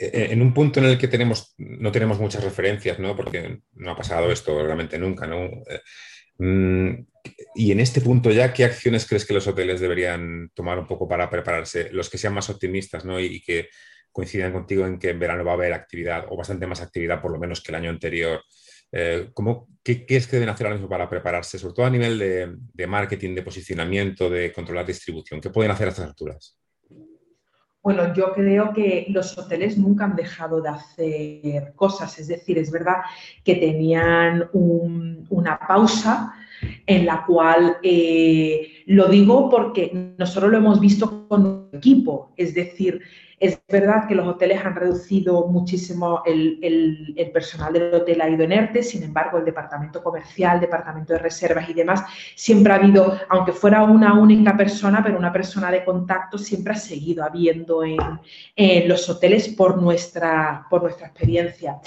eh, 0.00 0.28
en 0.30 0.42
un 0.42 0.54
punto 0.54 0.80
en 0.80 0.86
el 0.86 0.98
que 0.98 1.08
tenemos, 1.08 1.54
no 1.58 1.90
tenemos 1.92 2.18
muchas 2.18 2.44
referencias, 2.44 2.98
¿no? 2.98 3.16
porque 3.16 3.60
no 3.74 3.90
ha 3.90 3.96
pasado 3.96 4.30
esto 4.30 4.62
realmente 4.62 4.98
nunca, 4.98 5.26
¿no? 5.26 5.44
Eh, 5.44 5.80
mm, 6.38 7.06
y 7.54 7.72
en 7.72 7.80
este 7.80 8.00
punto 8.00 8.30
ya, 8.30 8.52
¿qué 8.52 8.64
acciones 8.64 9.06
crees 9.06 9.24
que 9.24 9.34
los 9.34 9.46
hoteles 9.46 9.80
deberían 9.80 10.50
tomar 10.54 10.78
un 10.78 10.86
poco 10.86 11.08
para 11.08 11.30
prepararse? 11.30 11.90
Los 11.92 12.10
que 12.10 12.18
sean 12.18 12.34
más 12.34 12.50
optimistas 12.50 13.04
¿no? 13.04 13.18
y, 13.18 13.40
que 13.40 13.68
coincidan 14.14 14.52
contigo 14.52 14.86
en 14.86 14.96
que 14.96 15.10
en 15.10 15.18
verano 15.18 15.44
va 15.44 15.50
a 15.50 15.54
haber 15.54 15.72
actividad 15.72 16.26
o 16.30 16.36
bastante 16.36 16.68
más 16.68 16.80
actividad 16.80 17.20
por 17.20 17.32
lo 17.32 17.38
menos 17.38 17.60
que 17.60 17.72
el 17.72 17.76
año 17.76 17.90
anterior. 17.90 18.40
Eh, 18.92 19.30
qué, 19.82 20.06
es 20.08 20.28
que 20.28 20.36
deben 20.36 20.50
hacer 20.50 20.66
ahora 20.66 20.76
mismo 20.76 20.88
para 20.88 21.10
prepararse, 21.10 21.58
sobre 21.58 21.74
todo 21.74 21.86
a 21.86 21.90
nivel 21.90 22.16
de, 22.72 22.86
marketing, 22.86 23.34
de 23.34 23.42
posicionamiento, 23.42 24.30
de 24.30 24.52
controlar 24.52 24.86
distribución? 24.86 25.40
¿Qué 25.40 25.50
pueden 25.50 25.72
hacer 25.72 25.88
a 25.88 25.90
estas 25.90 26.06
alturas? 26.06 26.56
Bueno, 27.82 28.14
yo 28.14 28.32
creo 28.32 28.72
que 28.72 29.06
los 29.08 29.36
hoteles 29.36 29.76
nunca 29.76 30.04
han 30.04 30.14
dejado 30.14 30.62
de 30.62 30.68
hacer 30.68 31.74
cosas, 31.74 32.16
es 32.20 32.28
decir, 32.28 32.56
es 32.56 32.70
verdad 32.70 32.98
que 33.44 33.56
tenían 33.56 34.48
una 34.52 35.58
pausa 35.58 36.34
en 36.86 37.04
la 37.04 37.24
cual 37.26 37.78
eh, 37.82 38.84
lo 38.86 39.08
digo 39.08 39.50
porque 39.50 40.14
nosotros 40.16 40.52
lo 40.52 40.58
hemos 40.58 40.78
visto 40.78 41.26
con 41.28 41.46
un 41.46 41.68
equipo, 41.72 42.32
es 42.36 42.54
decir, 42.54 43.02
es 43.40 43.60
verdad 43.68 44.06
que 44.06 44.14
los 44.14 44.26
hoteles 44.26 44.64
han 44.64 44.74
reducido 44.74 45.46
muchísimo 45.48 46.22
el, 46.24 47.14
personal 47.32 47.72
del 47.72 47.94
hotel 47.94 48.20
ha 48.20 48.28
ido 48.28 48.44
en 48.44 48.52
ERTE, 48.52 48.82
sin 48.82 49.02
embargo, 49.02 49.38
el 49.38 49.44
departamento 49.44 50.02
comercial, 50.02 50.60
departamento 50.60 51.12
de 51.12 51.18
reservas 51.18 51.68
y 51.68 51.74
demás, 51.74 52.04
siempre 52.36 52.72
ha 52.72 52.76
habido, 52.76 53.18
aunque 53.28 53.52
fuera 53.52 53.82
una 53.82 54.14
única 54.14 54.56
persona, 54.56 55.02
pero 55.02 55.18
una 55.18 55.32
persona 55.32 55.70
de 55.70 55.84
contacto 55.84 56.38
siempre 56.38 56.74
ha 56.74 56.76
seguido 56.76 57.24
habiendo 57.24 57.82
en, 57.84 57.98
los 58.88 59.08
hoteles 59.08 59.48
por 59.48 59.80
nuestra, 59.80 60.66
experiencia. 61.00 61.78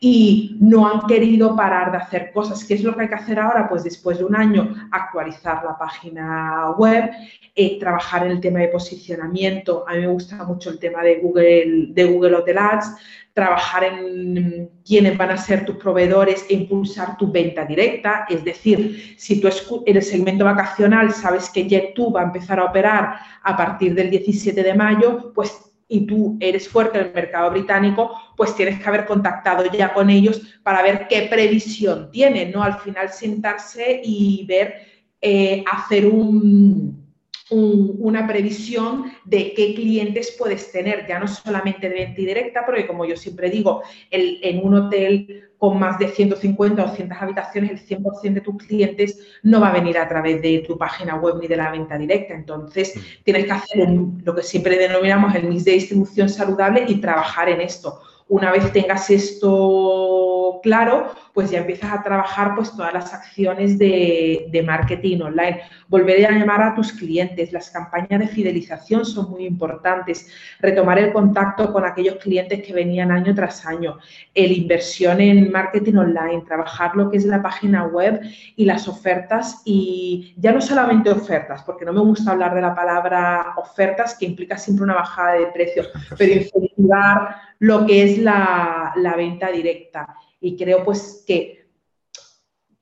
Y 0.00 0.56
no 0.60 0.86
han 0.88 1.06
querido 1.06 1.56
parar 1.56 1.90
de 1.90 1.98
hacer 1.98 2.32
cosas. 2.32 2.64
¿Qué 2.64 2.74
es 2.74 2.82
lo 2.82 2.94
que 2.94 3.02
hay 3.02 3.08
que 3.08 3.14
hacer 3.14 3.38
ahora? 3.38 3.68
Pues 3.68 3.84
después 3.84 4.18
de 4.18 4.24
un 4.24 4.36
año, 4.36 4.74
actualizar 4.90 5.64
la 5.64 5.76
página 5.78 6.70
web, 6.76 7.10
eh, 7.54 7.78
trabajar 7.78 8.26
en 8.26 8.32
el 8.32 8.40
tema 8.40 8.60
de 8.60 8.68
posicionamiento. 8.68 9.84
A 9.88 9.94
mí 9.94 10.00
me 10.00 10.08
gusta 10.08 10.44
mucho 10.44 10.70
el 10.70 10.78
tema 10.78 10.95
de 11.02 11.16
Google, 11.16 11.88
de 11.90 12.04
Google 12.04 12.36
Hotel 12.36 12.58
Ads, 12.58 12.94
trabajar 13.36 13.84
en 13.84 14.70
quiénes 14.82 15.18
van 15.18 15.30
a 15.30 15.36
ser 15.36 15.66
tus 15.66 15.76
proveedores 15.76 16.46
e 16.48 16.54
impulsar 16.54 17.18
tu 17.18 17.30
venta 17.30 17.66
directa. 17.66 18.24
Es 18.30 18.42
decir, 18.42 19.14
si 19.18 19.40
tú 19.40 19.84
en 19.84 19.96
el 19.96 20.02
segmento 20.02 20.44
vacacional 20.44 21.12
sabes 21.12 21.50
que 21.50 21.68
Jet2 21.68 22.16
va 22.16 22.22
a 22.22 22.24
empezar 22.24 22.58
a 22.58 22.64
operar 22.64 23.18
a 23.42 23.54
partir 23.54 23.94
del 23.94 24.08
17 24.08 24.62
de 24.62 24.74
mayo, 24.74 25.32
pues 25.34 25.52
y 25.88 26.06
tú 26.06 26.36
eres 26.40 26.68
fuerte 26.68 26.98
en 26.98 27.06
el 27.06 27.12
mercado 27.12 27.50
británico, 27.50 28.10
pues 28.36 28.56
tienes 28.56 28.80
que 28.80 28.88
haber 28.88 29.04
contactado 29.04 29.70
ya 29.70 29.92
con 29.92 30.10
ellos 30.10 30.40
para 30.62 30.82
ver 30.82 31.06
qué 31.08 31.28
previsión 31.30 32.10
tienen, 32.10 32.50
¿no? 32.50 32.62
Al 32.62 32.78
final 32.80 33.10
sentarse 33.10 34.00
y 34.02 34.44
ver, 34.46 34.74
eh, 35.20 35.62
hacer 35.70 36.06
un, 36.06 37.05
una 37.50 38.26
previsión 38.26 39.12
de 39.24 39.54
qué 39.54 39.74
clientes 39.74 40.34
puedes 40.36 40.72
tener, 40.72 41.06
ya 41.06 41.20
no 41.20 41.28
solamente 41.28 41.88
de 41.88 41.94
venta 41.94 42.16
directa, 42.16 42.66
porque 42.66 42.86
como 42.86 43.04
yo 43.04 43.16
siempre 43.16 43.50
digo, 43.50 43.82
en 44.10 44.66
un 44.66 44.74
hotel 44.74 45.46
con 45.58 45.78
más 45.78 45.98
de 45.98 46.08
150 46.08 46.82
o 46.82 46.88
200 46.88 47.18
habitaciones, 47.20 47.70
el 47.70 48.02
100% 48.02 48.34
de 48.34 48.40
tus 48.40 48.56
clientes 48.56 49.18
no 49.42 49.60
va 49.60 49.68
a 49.68 49.72
venir 49.72 49.96
a 49.96 50.08
través 50.08 50.42
de 50.42 50.64
tu 50.66 50.76
página 50.76 51.16
web 51.16 51.36
ni 51.40 51.46
de 51.46 51.56
la 51.56 51.70
venta 51.70 51.96
directa. 51.96 52.34
Entonces, 52.34 52.94
mm. 52.94 53.24
tienes 53.24 53.44
que 53.46 53.52
hacer 53.52 53.88
lo 53.88 54.34
que 54.34 54.42
siempre 54.42 54.76
denominamos 54.76 55.34
el 55.34 55.44
mix 55.44 55.64
de 55.64 55.72
distribución 55.72 56.28
saludable 56.28 56.84
y 56.88 56.96
trabajar 56.96 57.48
en 57.48 57.60
esto. 57.60 58.00
Una 58.28 58.50
vez 58.50 58.72
tengas 58.72 59.08
esto 59.08 60.35
claro, 60.62 61.14
pues 61.32 61.50
ya 61.50 61.58
empiezas 61.58 61.92
a 61.92 62.02
trabajar 62.02 62.54
pues 62.54 62.74
todas 62.74 62.94
las 62.94 63.12
acciones 63.12 63.78
de, 63.78 64.62
marketing 64.66 65.20
online. 65.20 65.60
Volver 65.88 66.26
a 66.26 66.30
llamar 66.30 66.62
a 66.62 66.74
tus 66.74 66.92
clientes. 66.92 67.52
Las 67.52 67.70
campañas 67.70 68.20
de 68.20 68.26
fidelización 68.26 69.04
son 69.04 69.30
muy 69.30 69.44
importantes. 69.44 70.28
Retomar 70.60 70.98
el 70.98 71.12
contacto 71.12 71.72
con 71.72 71.84
aquellos 71.84 72.16
clientes 72.16 72.62
que 72.62 72.72
venían 72.72 73.10
año 73.10 73.34
tras 73.34 73.66
año. 73.66 73.98
El 74.34 74.52
inversión 74.52 75.20
en 75.20 75.52
marketing 75.52 75.96
online. 75.96 76.42
Trabajar 76.46 76.96
lo 76.96 77.10
que 77.10 77.18
es 77.18 77.26
la 77.26 77.42
página 77.42 77.84
web 77.84 78.20
y 78.56 78.64
las 78.64 78.88
ofertas. 78.88 79.60
Y 79.66 80.34
ya 80.38 80.52
no 80.52 80.62
solamente 80.62 81.10
ofertas, 81.10 81.62
porque 81.64 81.84
no 81.84 81.92
me 81.92 82.00
gusta 82.00 82.30
hablar 82.30 82.54
de 82.54 82.62
la 82.62 82.74
palabra 82.74 83.52
ofertas, 83.56 84.16
que 84.18 84.24
implica 84.24 84.56
siempre 84.56 84.84
una 84.84 84.94
bajada 84.94 85.34
de 85.34 85.46
precios, 85.48 85.90
pero 86.18 86.32
incentivar 86.32 87.36
lo 87.58 87.86
que 87.86 88.04
es 88.04 88.18
la, 88.18 88.92
la 88.96 89.16
venta 89.16 89.50
directa 89.50 90.16
y 90.46 90.56
creo 90.56 90.84
pues 90.84 91.24
que 91.26 91.66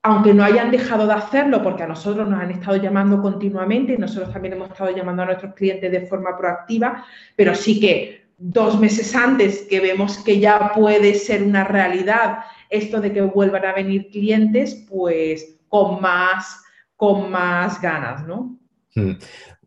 aunque 0.03 0.35
no 0.35 0.43
hayan 0.43 0.69
dejado 0.69 1.07
de 1.07 1.13
hacerlo, 1.13 1.63
porque 1.63 1.81
a 1.81 1.87
nosotros 1.87 2.29
nos 2.29 2.39
han 2.39 2.51
estado 2.51 2.77
llamando 2.77 3.19
continuamente 3.23 3.93
y 3.93 3.97
nosotros 3.97 4.31
también 4.31 4.53
hemos 4.53 4.69
estado 4.69 4.95
llamando 4.95 5.23
a 5.23 5.25
nuestros 5.25 5.55
clientes 5.55 5.91
de 5.91 6.05
forma 6.05 6.37
proactiva, 6.37 7.03
pero 7.35 7.55
sí 7.55 7.79
que 7.79 8.27
dos 8.37 8.79
meses 8.79 9.15
antes 9.15 9.63
que 9.67 9.79
vemos 9.79 10.19
que 10.19 10.39
ya 10.39 10.73
puede 10.75 11.15
ser 11.15 11.41
una 11.41 11.63
realidad 11.63 12.39
esto 12.69 13.01
de 13.01 13.11
que 13.11 13.21
vuelvan 13.21 13.65
a 13.65 13.73
venir 13.73 14.09
clientes, 14.11 14.85
pues 14.87 15.57
con 15.67 15.99
más, 15.99 16.61
con 16.95 17.31
más 17.31 17.81
ganas, 17.81 18.27
¿no? 18.27 18.59
Hmm. 18.93 19.13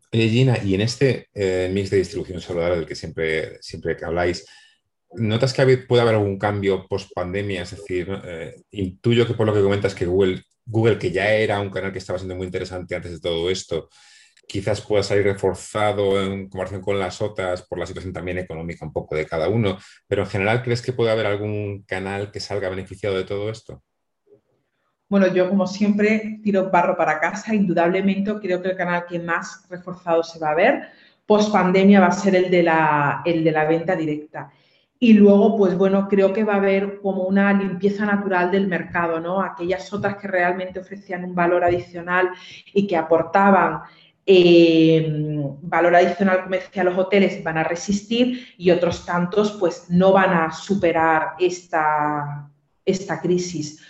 Gina, 0.09 0.57
y 0.63 0.73
en 0.73 0.81
este 0.81 1.27
eh, 1.33 1.69
mix 1.73 1.89
de 1.89 1.97
distribución 1.97 2.39
saludable 2.39 2.77
del 2.77 2.85
que 2.85 2.95
siempre, 2.95 3.61
siempre 3.61 3.97
que 3.97 4.05
habláis, 4.05 4.45
¿Notas 5.11 5.53
que 5.53 5.77
puede 5.77 6.01
haber 6.01 6.15
algún 6.15 6.37
cambio 6.37 6.87
post 6.87 7.11
pandemia? 7.13 7.63
Es 7.63 7.71
decir, 7.71 8.07
eh, 8.23 8.55
intuyo 8.71 9.25
que 9.25 9.33
por 9.33 9.47
lo 9.47 9.53
que 9.53 9.61
comentas 9.61 9.95
que 9.95 10.05
Google, 10.05 10.43
que 10.99 11.11
ya 11.11 11.31
era 11.33 11.59
un 11.59 11.71
canal 11.71 11.91
que 11.91 11.97
estaba 11.97 12.19
siendo 12.19 12.35
muy 12.35 12.45
interesante 12.45 12.95
antes 12.95 13.13
de 13.13 13.19
todo 13.19 13.49
esto, 13.49 13.89
quizás 14.47 14.81
pueda 14.81 15.03
salir 15.03 15.23
reforzado 15.23 16.21
en 16.21 16.49
comparación 16.49 16.81
con 16.81 16.99
las 16.99 17.21
otras 17.21 17.63
por 17.63 17.79
la 17.79 17.85
situación 17.85 18.13
también 18.13 18.37
económica 18.39 18.85
un 18.85 18.93
poco 18.93 19.15
de 19.15 19.25
cada 19.25 19.47
uno, 19.47 19.77
pero 20.07 20.23
en 20.23 20.29
general, 20.29 20.63
¿crees 20.63 20.81
que 20.81 20.93
puede 20.93 21.11
haber 21.11 21.25
algún 21.25 21.83
canal 21.83 22.31
que 22.31 22.39
salga 22.39 22.69
beneficiado 22.69 23.15
de 23.15 23.25
todo 23.25 23.49
esto? 23.49 23.83
Bueno, 25.07 25.27
yo 25.33 25.49
como 25.49 25.65
siempre 25.65 26.39
tiro 26.43 26.69
barro 26.69 26.95
para 26.95 27.19
casa, 27.19 27.55
indudablemente 27.55 28.31
creo 28.39 28.61
que 28.61 28.69
el 28.69 28.77
canal 28.77 29.05
que 29.07 29.17
más 29.17 29.65
reforzado 29.69 30.21
se 30.23 30.37
va 30.37 30.51
a 30.51 30.55
ver 30.55 30.81
post 31.29 31.51
pandemia 31.51 31.99
va 31.99 32.07
a 32.07 32.11
ser 32.11 32.35
el 32.35 32.49
de 32.49 32.63
la 32.63 33.65
venta 33.69 33.95
directa. 33.95 34.51
Y 35.01 35.13
luego, 35.13 35.55
pues 35.55 35.77
bueno, 35.77 36.07
creo 36.09 36.33
que 36.33 36.43
va 36.43 36.53
a 36.53 36.57
haber 36.57 36.99
como 36.99 37.23
una 37.23 37.53
limpieza 37.53 38.05
natural 38.05 38.51
del 38.51 38.67
mercado, 38.67 39.21
¿no? 39.21 39.41
Aquellas 39.41 39.91
otras 39.93 40.17
que 40.17 40.27
realmente 40.27 40.79
ofrecían 40.79 41.23
un 41.23 41.33
valor 41.33 41.63
adicional 41.63 42.29
y 42.73 42.85
que 42.85 42.97
aportaban 42.97 43.81
eh, 44.31 45.07
valor 45.61 45.95
adicional 45.95 46.43
comercial 46.43 46.85
a 46.85 46.89
los 46.91 46.99
hoteles 46.99 47.43
van 47.43 47.57
a 47.57 47.63
resistir 47.63 48.53
y 48.59 48.69
otros 48.69 49.03
tantos 49.03 49.53
pues 49.53 49.89
no 49.89 50.11
van 50.11 50.31
a 50.31 50.51
superar 50.51 51.29
esta, 51.39 52.47
esta 52.85 53.21
crisis. 53.21 53.81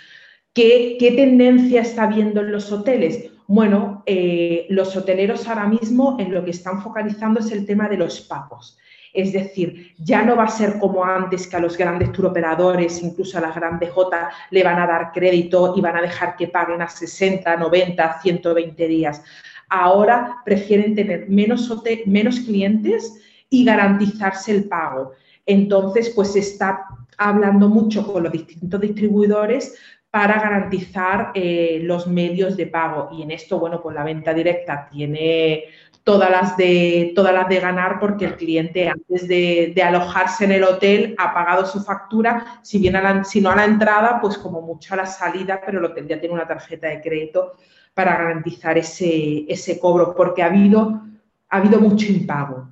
¿Qué, 0.53 0.95
¿Qué, 0.97 1.11
tendencia 1.11 1.81
está 1.81 2.07
viendo 2.07 2.39
en 2.39 2.53
los 2.53 2.71
hoteles? 2.71 3.31
Bueno, 3.47 4.03
eh, 4.05 4.65
los 4.69 4.95
hoteleros 4.95 5.47
ahora 5.47 5.67
mismo 5.67 6.15
en 6.19 6.33
lo 6.33 6.45
que 6.45 6.51
están 6.51 6.81
focalizando 6.81 7.41
es 7.41 7.51
el 7.51 7.65
tema 7.65 7.89
de 7.89 7.97
los 7.97 8.21
pagos. 8.21 8.77
Es 9.13 9.33
decir, 9.33 9.93
ya 9.97 10.23
no 10.23 10.35
va 10.35 10.43
a 10.43 10.49
ser 10.49 10.79
como 10.79 11.03
antes 11.03 11.47
que 11.47 11.55
a 11.55 11.59
los 11.59 11.77
grandes 11.77 12.11
turoperadores, 12.11 13.01
incluso 13.01 13.37
a 13.37 13.41
las 13.41 13.55
grandes 13.55 13.91
J, 13.91 14.29
le 14.51 14.63
van 14.63 14.79
a 14.79 14.87
dar 14.87 15.11
crédito 15.11 15.73
y 15.75 15.81
van 15.81 15.97
a 15.97 16.01
dejar 16.01 16.35
que 16.35 16.47
paguen 16.47 16.81
a 16.81 16.87
60, 16.87 17.55
90, 17.57 18.21
120 18.21 18.87
días. 18.87 19.23
Ahora 19.69 20.37
prefieren 20.45 20.95
tener 20.95 21.29
menos, 21.29 21.71
menos 22.05 22.39
clientes 22.41 23.19
y 23.49 23.65
garantizarse 23.65 24.51
el 24.51 24.65
pago. 24.65 25.13
Entonces, 25.45 26.11
pues 26.15 26.33
se 26.33 26.39
está 26.39 26.85
hablando 27.17 27.67
mucho 27.67 28.11
con 28.11 28.23
los 28.23 28.31
distintos 28.31 28.79
distribuidores 28.79 29.75
para 30.11 30.39
garantizar 30.39 31.31
eh, 31.35 31.81
los 31.83 32.07
medios 32.07 32.57
de 32.57 32.67
pago. 32.67 33.09
Y 33.11 33.21
en 33.21 33.31
esto, 33.31 33.59
bueno, 33.59 33.81
pues 33.81 33.95
la 33.95 34.03
venta 34.03 34.33
directa 34.33 34.87
tiene 34.91 35.65
todas 36.09 36.31
las 36.31 36.57
de, 36.57 37.11
todas 37.13 37.31
las 37.31 37.47
de 37.47 37.59
ganar 37.59 37.99
porque 37.99 38.25
el 38.25 38.35
cliente 38.35 38.89
antes 38.89 39.27
de, 39.27 39.79
alojarse 39.85 40.45
en 40.45 40.53
el 40.53 40.63
hotel 40.63 41.13
ha 41.19 41.35
pagado 41.35 41.67
su 41.67 41.83
factura, 41.83 42.59
si, 42.63 42.79
bien 42.79 42.97
si 43.23 43.39
no 43.41 43.51
a 43.51 43.55
la 43.55 43.65
entrada, 43.65 44.19
pues 44.19 44.39
como 44.39 44.59
mucho 44.59 44.95
a 44.95 44.97
la 44.97 45.05
salida, 45.05 45.61
pero 45.63 45.77
el 45.77 45.85
hotel 45.85 46.07
ya 46.07 46.19
tiene 46.19 46.33
una 46.33 46.47
tarjeta 46.47 46.87
de 46.87 46.99
crédito 46.99 47.53
para 47.93 48.17
garantizar 48.17 48.75
ese, 48.75 49.45
ese 49.47 49.79
cobro, 49.79 50.15
porque 50.15 50.41
ha 50.41 50.47
habido, 50.47 50.99
ha 51.47 51.57
habido 51.57 51.79
mucho 51.79 52.07
impago. 52.11 52.69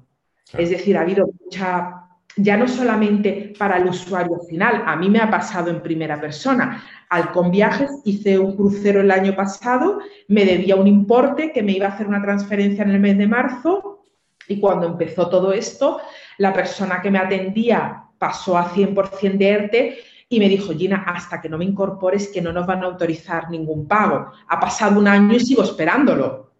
Es 0.57 0.71
decir, 0.71 0.97
ha 0.97 1.01
habido 1.01 1.29
mucha 1.39 1.96
ya 2.37 2.55
no 2.57 2.67
solamente 2.67 3.53
para 3.57 3.77
el 3.77 3.87
usuario 3.87 4.39
final, 4.47 4.83
a 4.85 4.95
mí 4.95 5.09
me 5.09 5.19
ha 5.19 5.29
pasado 5.29 5.69
en 5.69 5.81
primera 5.81 6.19
persona. 6.19 6.83
Alcon 7.09 7.51
Viajes 7.51 7.89
hice 8.05 8.37
un 8.37 8.55
crucero 8.55 9.01
el 9.01 9.11
año 9.11 9.35
pasado, 9.35 9.99
me 10.27 10.45
debía 10.45 10.75
un 10.75 10.87
importe 10.87 11.51
que 11.51 11.63
me 11.63 11.73
iba 11.73 11.87
a 11.87 11.91
hacer 11.91 12.07
una 12.07 12.21
transferencia 12.21 12.83
en 12.83 12.91
el 12.91 12.99
mes 12.99 13.17
de 13.17 13.27
marzo 13.27 14.03
y 14.47 14.59
cuando 14.59 14.87
empezó 14.87 15.29
todo 15.29 15.51
esto, 15.51 15.99
la 16.37 16.53
persona 16.53 17.01
que 17.01 17.11
me 17.11 17.19
atendía 17.19 18.03
pasó 18.17 18.57
a 18.57 18.69
100% 18.69 19.37
de 19.37 19.49
ERTE 19.49 19.97
y 20.29 20.39
me 20.39 20.49
dijo, 20.49 20.73
Gina, 20.73 21.03
hasta 21.07 21.41
que 21.41 21.49
no 21.49 21.57
me 21.57 21.65
incorpores 21.65 22.27
que 22.29 22.41
no 22.41 22.51
nos 22.51 22.65
van 22.67 22.83
a 22.83 22.87
autorizar 22.87 23.49
ningún 23.49 23.87
pago. 23.87 24.31
Ha 24.47 24.59
pasado 24.59 24.99
un 24.99 25.07
año 25.07 25.35
y 25.35 25.39
sigo 25.39 25.63
esperándolo. 25.63 26.51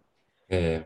Eh, 0.48 0.82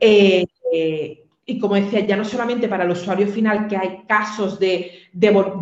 eh, 0.72 1.21
y 1.52 1.58
como 1.58 1.74
decía, 1.74 2.00
ya 2.00 2.16
no 2.16 2.24
solamente 2.24 2.66
para 2.66 2.84
el 2.84 2.90
usuario 2.92 3.26
final, 3.26 3.68
que 3.68 3.76
hay 3.76 4.04
casos 4.08 4.58
de, 4.58 4.90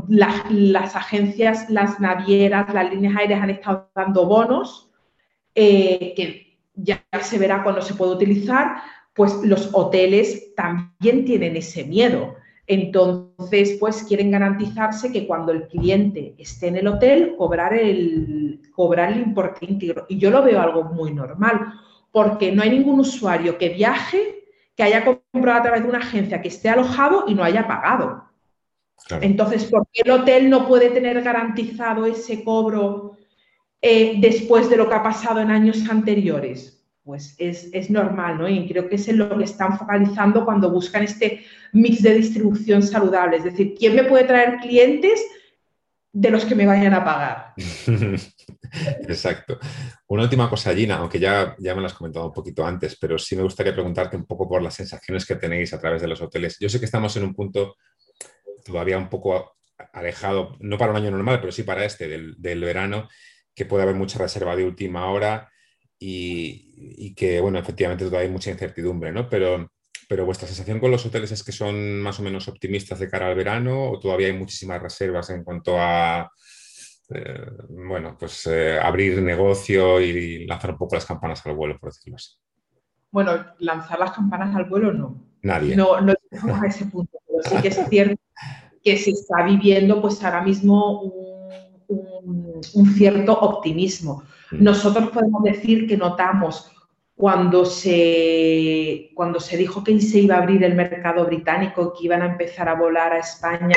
las 0.08 0.94
agencias, 0.94 1.68
las 1.68 1.98
navieras, 1.98 2.72
las 2.72 2.90
líneas 2.90 3.16
aéreas 3.16 3.42
han 3.42 3.50
estado 3.50 3.90
dando 3.92 4.24
bonos, 4.24 4.88
eh, 5.52 6.12
que 6.14 6.58
ya 6.74 7.02
se 7.20 7.38
verá 7.38 7.64
cuando 7.64 7.82
se 7.82 7.94
puede 7.94 8.12
utilizar, 8.12 8.76
pues 9.14 9.34
los 9.42 9.70
hoteles 9.72 10.54
también 10.54 11.24
tienen 11.24 11.56
ese 11.56 11.82
miedo. 11.82 12.36
Entonces, 12.68 13.76
pues 13.80 14.04
quieren 14.04 14.30
garantizarse 14.30 15.10
que 15.10 15.26
cuando 15.26 15.50
el 15.50 15.66
cliente 15.66 16.36
esté 16.38 16.68
en 16.68 16.76
el 16.76 16.86
hotel, 16.86 17.34
cobrar 17.36 17.74
el, 17.74 18.60
cobrar 18.70 19.12
el 19.12 19.22
importe 19.22 19.66
íntegro. 19.66 20.06
Y 20.08 20.18
yo 20.18 20.30
lo 20.30 20.44
veo 20.44 20.60
algo 20.60 20.84
muy 20.84 21.12
normal, 21.12 21.74
porque 22.12 22.52
no 22.52 22.62
hay 22.62 22.70
ningún 22.70 23.00
usuario 23.00 23.58
que 23.58 23.70
viaje 23.70 24.39
que 24.76 24.82
haya 24.82 25.04
comprado 25.04 25.58
a 25.58 25.62
través 25.62 25.82
de 25.82 25.88
una 25.88 25.98
agencia 25.98 26.40
que 26.40 26.48
esté 26.48 26.68
alojado 26.68 27.24
y 27.26 27.34
no 27.34 27.44
haya 27.44 27.66
pagado. 27.66 28.24
Entonces, 29.20 29.64
¿por 29.64 29.86
qué 29.92 30.02
el 30.04 30.10
hotel 30.10 30.50
no 30.50 30.66
puede 30.68 30.90
tener 30.90 31.20
garantizado 31.22 32.06
ese 32.06 32.44
cobro 32.44 33.16
eh, 33.80 34.16
después 34.20 34.68
de 34.68 34.76
lo 34.76 34.88
que 34.88 34.94
ha 34.94 35.02
pasado 35.02 35.40
en 35.40 35.50
años 35.50 35.88
anteriores? 35.88 36.84
Pues 37.02 37.34
es, 37.38 37.90
normal, 37.90 38.38
¿no? 38.38 38.48
Y 38.48 38.68
creo 38.68 38.88
que 38.88 38.96
es 38.96 39.08
en 39.08 39.18
lo 39.18 39.36
que 39.36 39.44
están 39.44 39.76
focalizando 39.76 40.44
cuando 40.44 40.70
buscan 40.70 41.02
este 41.02 41.44
mix 41.72 42.02
de 42.02 42.14
distribución 42.14 42.82
saludable. 42.82 43.38
Es 43.38 43.44
decir, 43.44 43.74
¿quién 43.76 43.96
me 43.96 44.04
puede 44.04 44.24
traer 44.24 44.58
clientes 44.58 45.20
de 46.12 46.30
los 46.30 46.44
que 46.44 46.54
me 46.54 46.66
vayan 46.66 46.94
a 46.94 47.04
pagar? 47.04 47.54
Exacto. 49.08 49.58
Una 50.08 50.24
última 50.24 50.48
cosa, 50.48 50.74
Gina, 50.74 50.96
aunque 50.96 51.18
ya, 51.18 51.54
ya 51.58 51.74
me 51.74 51.80
lo 51.80 51.86
has 51.86 51.94
comentado 51.94 52.26
un 52.26 52.32
poquito 52.32 52.64
antes, 52.64 52.96
pero 53.00 53.18
sí 53.18 53.36
me 53.36 53.42
gustaría 53.42 53.72
preguntarte 53.72 54.16
un 54.16 54.26
poco 54.26 54.48
por 54.48 54.62
las 54.62 54.74
sensaciones 54.74 55.24
que 55.24 55.36
tenéis 55.36 55.72
a 55.72 55.80
través 55.80 56.02
de 56.02 56.08
los 56.08 56.20
hoteles. 56.20 56.56
Yo 56.58 56.68
sé 56.68 56.78
que 56.78 56.84
estamos 56.86 57.16
en 57.16 57.24
un 57.24 57.34
punto 57.34 57.76
todavía 58.64 58.98
un 58.98 59.08
poco 59.08 59.56
alejado, 59.92 60.56
no 60.60 60.78
para 60.78 60.92
un 60.92 60.98
año 60.98 61.10
normal, 61.10 61.40
pero 61.40 61.52
sí 61.52 61.62
para 61.62 61.84
este, 61.84 62.08
del, 62.08 62.60
verano, 62.60 63.08
que 63.54 63.66
puede 63.66 63.82
haber 63.82 63.94
mucha 63.94 64.18
reserva 64.18 64.56
de 64.56 64.64
última 64.64 65.10
hora 65.10 65.50
y, 65.98 67.14
que, 67.14 67.40
bueno, 67.40 67.58
efectivamente 67.58 68.04
todavía 68.04 68.28
hay 68.28 68.32
mucha 68.32 68.50
incertidumbre, 68.50 69.12
¿no? 69.12 69.28
Pero, 69.28 69.70
pero 70.10 70.26
vuestra 70.26 70.48
sensación 70.48 70.80
con 70.80 70.90
los 70.90 71.06
hoteles 71.06 71.30
es 71.30 71.44
que 71.44 71.52
son 71.52 72.02
más 72.02 72.18
o 72.18 72.24
menos 72.24 72.48
optimistas 72.48 72.98
de 72.98 73.08
cara 73.08 73.28
al 73.28 73.36
verano 73.36 73.92
o 73.92 74.00
todavía 74.00 74.26
hay 74.26 74.32
muchísimas 74.32 74.82
reservas 74.82 75.30
en 75.30 75.44
cuanto 75.44 75.78
a 75.78 76.32
eh, 77.14 77.46
bueno, 77.68 78.16
pues 78.18 78.44
eh, 78.48 78.76
abrir 78.82 79.22
negocio 79.22 80.00
y 80.00 80.48
lanzar 80.48 80.72
un 80.72 80.78
poco 80.78 80.96
las 80.96 81.06
campanas 81.06 81.46
al 81.46 81.54
vuelo, 81.54 81.78
por 81.78 81.92
decirlo 81.92 82.16
así. 82.16 82.34
Bueno, 83.12 83.34
lanzar 83.60 84.00
las 84.00 84.10
campanas 84.10 84.52
al 84.56 84.64
vuelo 84.64 84.92
no. 84.92 85.22
Nadie. 85.42 85.76
No, 85.76 86.00
no 86.00 86.12
llegamos 86.28 86.60
a 86.60 86.66
ese 86.66 86.86
punto, 86.86 87.16
pero 87.28 87.42
sí 87.44 87.62
que 87.62 87.68
es 87.68 87.88
cierto 87.88 88.20
que 88.82 88.96
se 88.96 89.12
está 89.12 89.44
viviendo 89.44 90.02
pues 90.02 90.24
ahora 90.24 90.42
mismo 90.42 91.02
un, 91.86 92.60
cierto 92.96 93.38
optimismo. 93.38 94.24
Mm. 94.50 94.64
Nosotros 94.64 95.10
podemos 95.10 95.44
decir 95.44 95.86
que 95.86 95.96
notamos 95.96 96.68
cuando 97.20 97.66
se, 97.66 99.10
cuando 99.14 99.40
se 99.40 99.58
dijo 99.58 99.84
que 99.84 100.00
se 100.00 100.20
iba 100.20 100.36
a 100.36 100.38
abrir 100.38 100.64
el 100.64 100.74
mercado 100.74 101.26
británico, 101.26 101.92
que 101.92 102.06
iban 102.06 102.22
a 102.22 102.26
empezar 102.32 102.66
a 102.66 102.74
volar 102.74 103.12
a 103.12 103.18
España. 103.18 103.76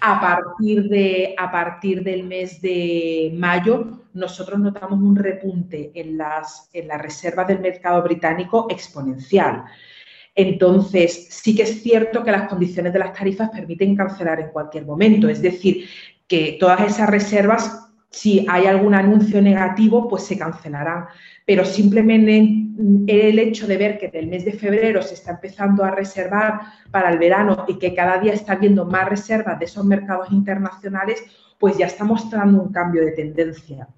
a 0.00 0.20
partir, 0.20 0.88
de, 0.88 1.36
a 1.38 1.52
partir 1.52 2.02
del 2.02 2.24
mes 2.24 2.60
de 2.60 3.32
mayo, 3.36 4.00
nosotros 4.12 4.58
notamos 4.58 4.98
un 4.98 5.14
repunte 5.14 5.92
en 5.94 6.18
las, 6.18 6.68
en 6.72 6.88
las 6.88 7.00
reservas 7.00 7.46
del 7.46 7.60
mercado 7.60 8.02
británico 8.02 8.66
exponencial. 8.70 9.66
Entonces, 10.34 11.28
sí 11.30 11.54
que 11.54 11.62
es 11.62 11.80
cierto 11.80 12.24
que 12.24 12.32
las 12.32 12.48
condiciones 12.48 12.92
de 12.92 12.98
las 12.98 13.12
tarifas 13.12 13.50
permiten 13.50 13.94
cancelar 13.94 14.40
en 14.40 14.50
cualquier 14.50 14.84
momento. 14.84 15.28
Es 15.28 15.40
decir, 15.40 15.88
que 16.26 16.56
todas 16.58 16.80
esas 16.80 17.08
reservas, 17.08 17.89
si 18.10 18.44
hay 18.48 18.66
algún 18.66 18.94
anuncio 18.94 19.40
negativo, 19.40 20.08
pues 20.08 20.24
se 20.24 20.36
cancelarán 20.36 21.06
pero 21.50 21.64
simplemente 21.64 22.46
el 23.08 23.38
hecho 23.40 23.66
de 23.66 23.76
ver 23.76 23.98
que 23.98 24.06
del 24.06 24.28
mes 24.28 24.44
de 24.44 24.52
febrero 24.52 25.02
se 25.02 25.14
está 25.14 25.32
empezando 25.32 25.82
a 25.82 25.90
reservar 25.90 26.60
para 26.92 27.10
el 27.10 27.18
verano 27.18 27.64
y 27.66 27.76
que 27.76 27.92
cada 27.92 28.18
día 28.18 28.34
está 28.34 28.52
habiendo 28.52 28.84
más 28.84 29.08
reservas 29.08 29.58
de 29.58 29.64
esos 29.64 29.84
mercados 29.84 30.30
internacionales, 30.30 31.24
pues 31.58 31.76
ya 31.76 31.86
está 31.86 32.04
mostrando 32.04 32.62
un 32.62 32.70
cambio 32.70 33.04
de 33.04 33.10
tendencia. 33.10 33.88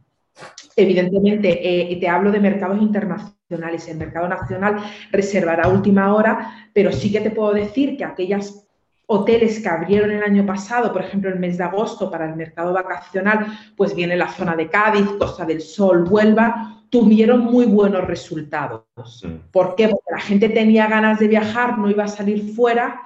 Evidentemente, 0.74 1.92
eh, 1.92 1.94
te 2.00 2.08
hablo 2.08 2.32
de 2.32 2.40
mercados 2.40 2.80
internacionales. 2.80 3.86
El 3.86 3.98
mercado 3.98 4.26
nacional 4.28 4.82
reservará 5.10 5.68
última 5.68 6.14
hora, 6.14 6.70
pero 6.72 6.90
sí 6.90 7.12
que 7.12 7.20
te 7.20 7.32
puedo 7.32 7.52
decir 7.52 7.98
que 7.98 8.04
aquellas 8.06 8.66
hoteles 9.06 9.60
que 9.60 9.68
abrieron 9.68 10.10
el 10.10 10.22
año 10.22 10.46
pasado, 10.46 10.92
por 10.92 11.02
ejemplo, 11.02 11.30
el 11.30 11.38
mes 11.38 11.58
de 11.58 11.64
agosto 11.64 12.10
para 12.10 12.28
el 12.28 12.36
mercado 12.36 12.72
vacacional, 12.72 13.46
pues 13.76 13.94
viene 13.94 14.16
la 14.16 14.28
zona 14.28 14.56
de 14.56 14.68
Cádiz, 14.68 15.06
Costa 15.18 15.44
del 15.44 15.60
Sol, 15.60 16.06
Huelva, 16.08 16.84
tuvieron 16.88 17.40
muy 17.44 17.66
buenos 17.66 18.06
resultados. 18.06 18.84
Mm. 19.22 19.50
¿Por 19.50 19.74
qué? 19.74 19.88
Porque 19.88 20.12
la 20.12 20.20
gente 20.20 20.48
tenía 20.48 20.86
ganas 20.86 21.18
de 21.18 21.28
viajar, 21.28 21.78
no 21.78 21.90
iba 21.90 22.04
a 22.04 22.08
salir 22.08 22.54
fuera 22.54 23.02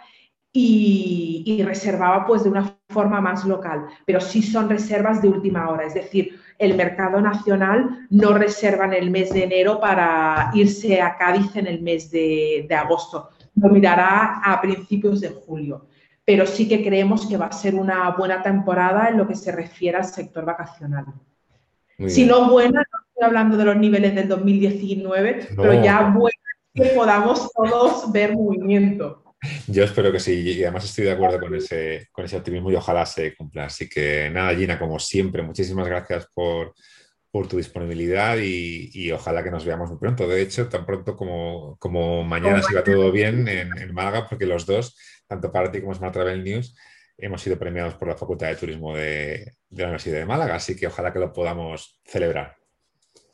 y, 0.58 1.62
reservaba 1.64 2.26
pues 2.26 2.44
de 2.44 2.50
una 2.50 2.78
forma 2.88 3.20
más 3.20 3.44
local, 3.44 3.86
pero 4.06 4.20
sí 4.20 4.42
son 4.42 4.68
reservas 4.68 5.20
de 5.20 5.28
última 5.28 5.68
hora, 5.68 5.84
es 5.84 5.94
decir, 5.94 6.40
el 6.58 6.74
mercado 6.76 7.20
nacional 7.20 8.06
no 8.08 8.32
reserva 8.32 8.86
en 8.86 8.94
el 8.94 9.10
mes 9.10 9.32
de 9.32 9.44
enero 9.44 9.78
para 9.80 10.50
irse 10.54 11.02
a 11.02 11.16
Cádiz 11.18 11.54
en 11.56 11.66
el 11.66 11.82
mes 11.82 12.10
de, 12.10 12.64
de 12.68 12.74
agosto, 12.74 13.30
lo 13.56 13.68
mirará 13.70 14.40
a 14.44 14.60
principios 14.60 15.20
de 15.20 15.30
julio, 15.30 15.88
pero 16.24 16.46
sí 16.46 16.68
que 16.68 16.84
creemos 16.84 17.26
que 17.26 17.36
va 17.36 17.46
a 17.46 17.52
ser 17.52 17.74
una 17.74 18.10
buena 18.10 18.42
temporada 18.42 19.08
en 19.08 19.18
lo 19.18 19.26
que 19.26 19.34
se 19.34 19.52
refiere 19.52 19.96
al 19.96 20.04
sector 20.04 20.44
vacacional. 20.44 21.06
si 22.06 22.26
no 22.26 22.50
buena, 22.50 22.84
hablando 23.20 23.56
de 23.56 23.64
los 23.64 23.76
niveles 23.76 24.14
del 24.14 24.28
2019, 24.28 25.48
pero 25.56 25.82
ya 25.82 26.10
bueno 26.10 26.30
que 26.74 26.84
podamos 26.94 27.50
todos 27.52 28.12
ver 28.12 28.34
movimiento. 28.34 29.22
Yo 29.66 29.84
espero 29.84 30.12
que 30.12 30.20
sí, 30.20 30.32
y 30.32 30.62
además 30.62 30.84
estoy 30.84 31.04
de 31.04 31.12
acuerdo 31.12 31.40
con 31.40 31.54
ese, 31.54 32.08
con 32.12 32.24
ese 32.24 32.36
optimismo 32.36 32.70
y 32.70 32.74
ojalá 32.74 33.06
se 33.06 33.34
cumpla. 33.34 33.66
Así 33.66 33.88
que 33.88 34.30
nada, 34.30 34.54
Gina, 34.54 34.78
como 34.78 34.98
siempre, 34.98 35.42
muchísimas 35.42 35.86
gracias 35.86 36.28
por, 36.34 36.74
por 37.36 37.48
tu 37.48 37.58
disponibilidad 37.58 38.38
y, 38.40 39.12
ojalá 39.12 39.44
que 39.44 39.50
nos 39.50 39.64
veamos 39.64 39.90
muy 39.90 39.98
pronto. 39.98 40.26
De 40.26 40.40
hecho, 40.40 40.68
tan 40.68 40.86
pronto 40.86 41.14
como, 41.16 41.76
como 41.78 42.24
mañana, 42.24 42.62
si 42.62 42.74
va 42.74 42.82
todo 42.82 43.12
bien 43.12 43.46
en, 43.46 43.76
en, 43.76 43.92
Málaga, 43.92 44.26
porque 44.26 44.46
los 44.46 44.64
dos, 44.64 44.96
tanto 45.26 45.52
para 45.52 45.70
ti 45.70 45.82
como 45.82 45.94
Smart 45.94 46.14
Travel 46.14 46.42
News, 46.42 46.74
hemos 47.18 47.42
sido 47.42 47.58
premiados 47.58 47.94
por 47.94 48.08
la 48.08 48.16
Facultad 48.16 48.48
de 48.48 48.56
Turismo 48.56 48.96
de, 48.96 49.52
de 49.68 49.82
la 49.82 49.88
Universidad 49.88 50.18
de 50.18 50.24
Málaga. 50.24 50.54
Así 50.54 50.74
que 50.74 50.86
ojalá 50.86 51.12
que 51.12 51.18
lo 51.18 51.30
podamos 51.30 52.00
celebrar 52.06 52.56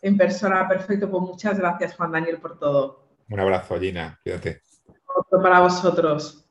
en 0.03 0.17
persona, 0.17 0.69
perfecto. 0.69 1.09
Pues 1.09 1.23
muchas 1.23 1.59
gracias, 1.59 1.95
Juan 1.95 2.13
Daniel, 2.13 2.39
por 2.39 2.59
todo. 2.59 3.09
Un 3.31 3.41
abrazo, 3.41 3.79
Gina. 3.79 4.19
Cuídate. 4.23 4.63
Otro 5.15 5.41
para 5.41 5.61
vosotros. 5.61 6.45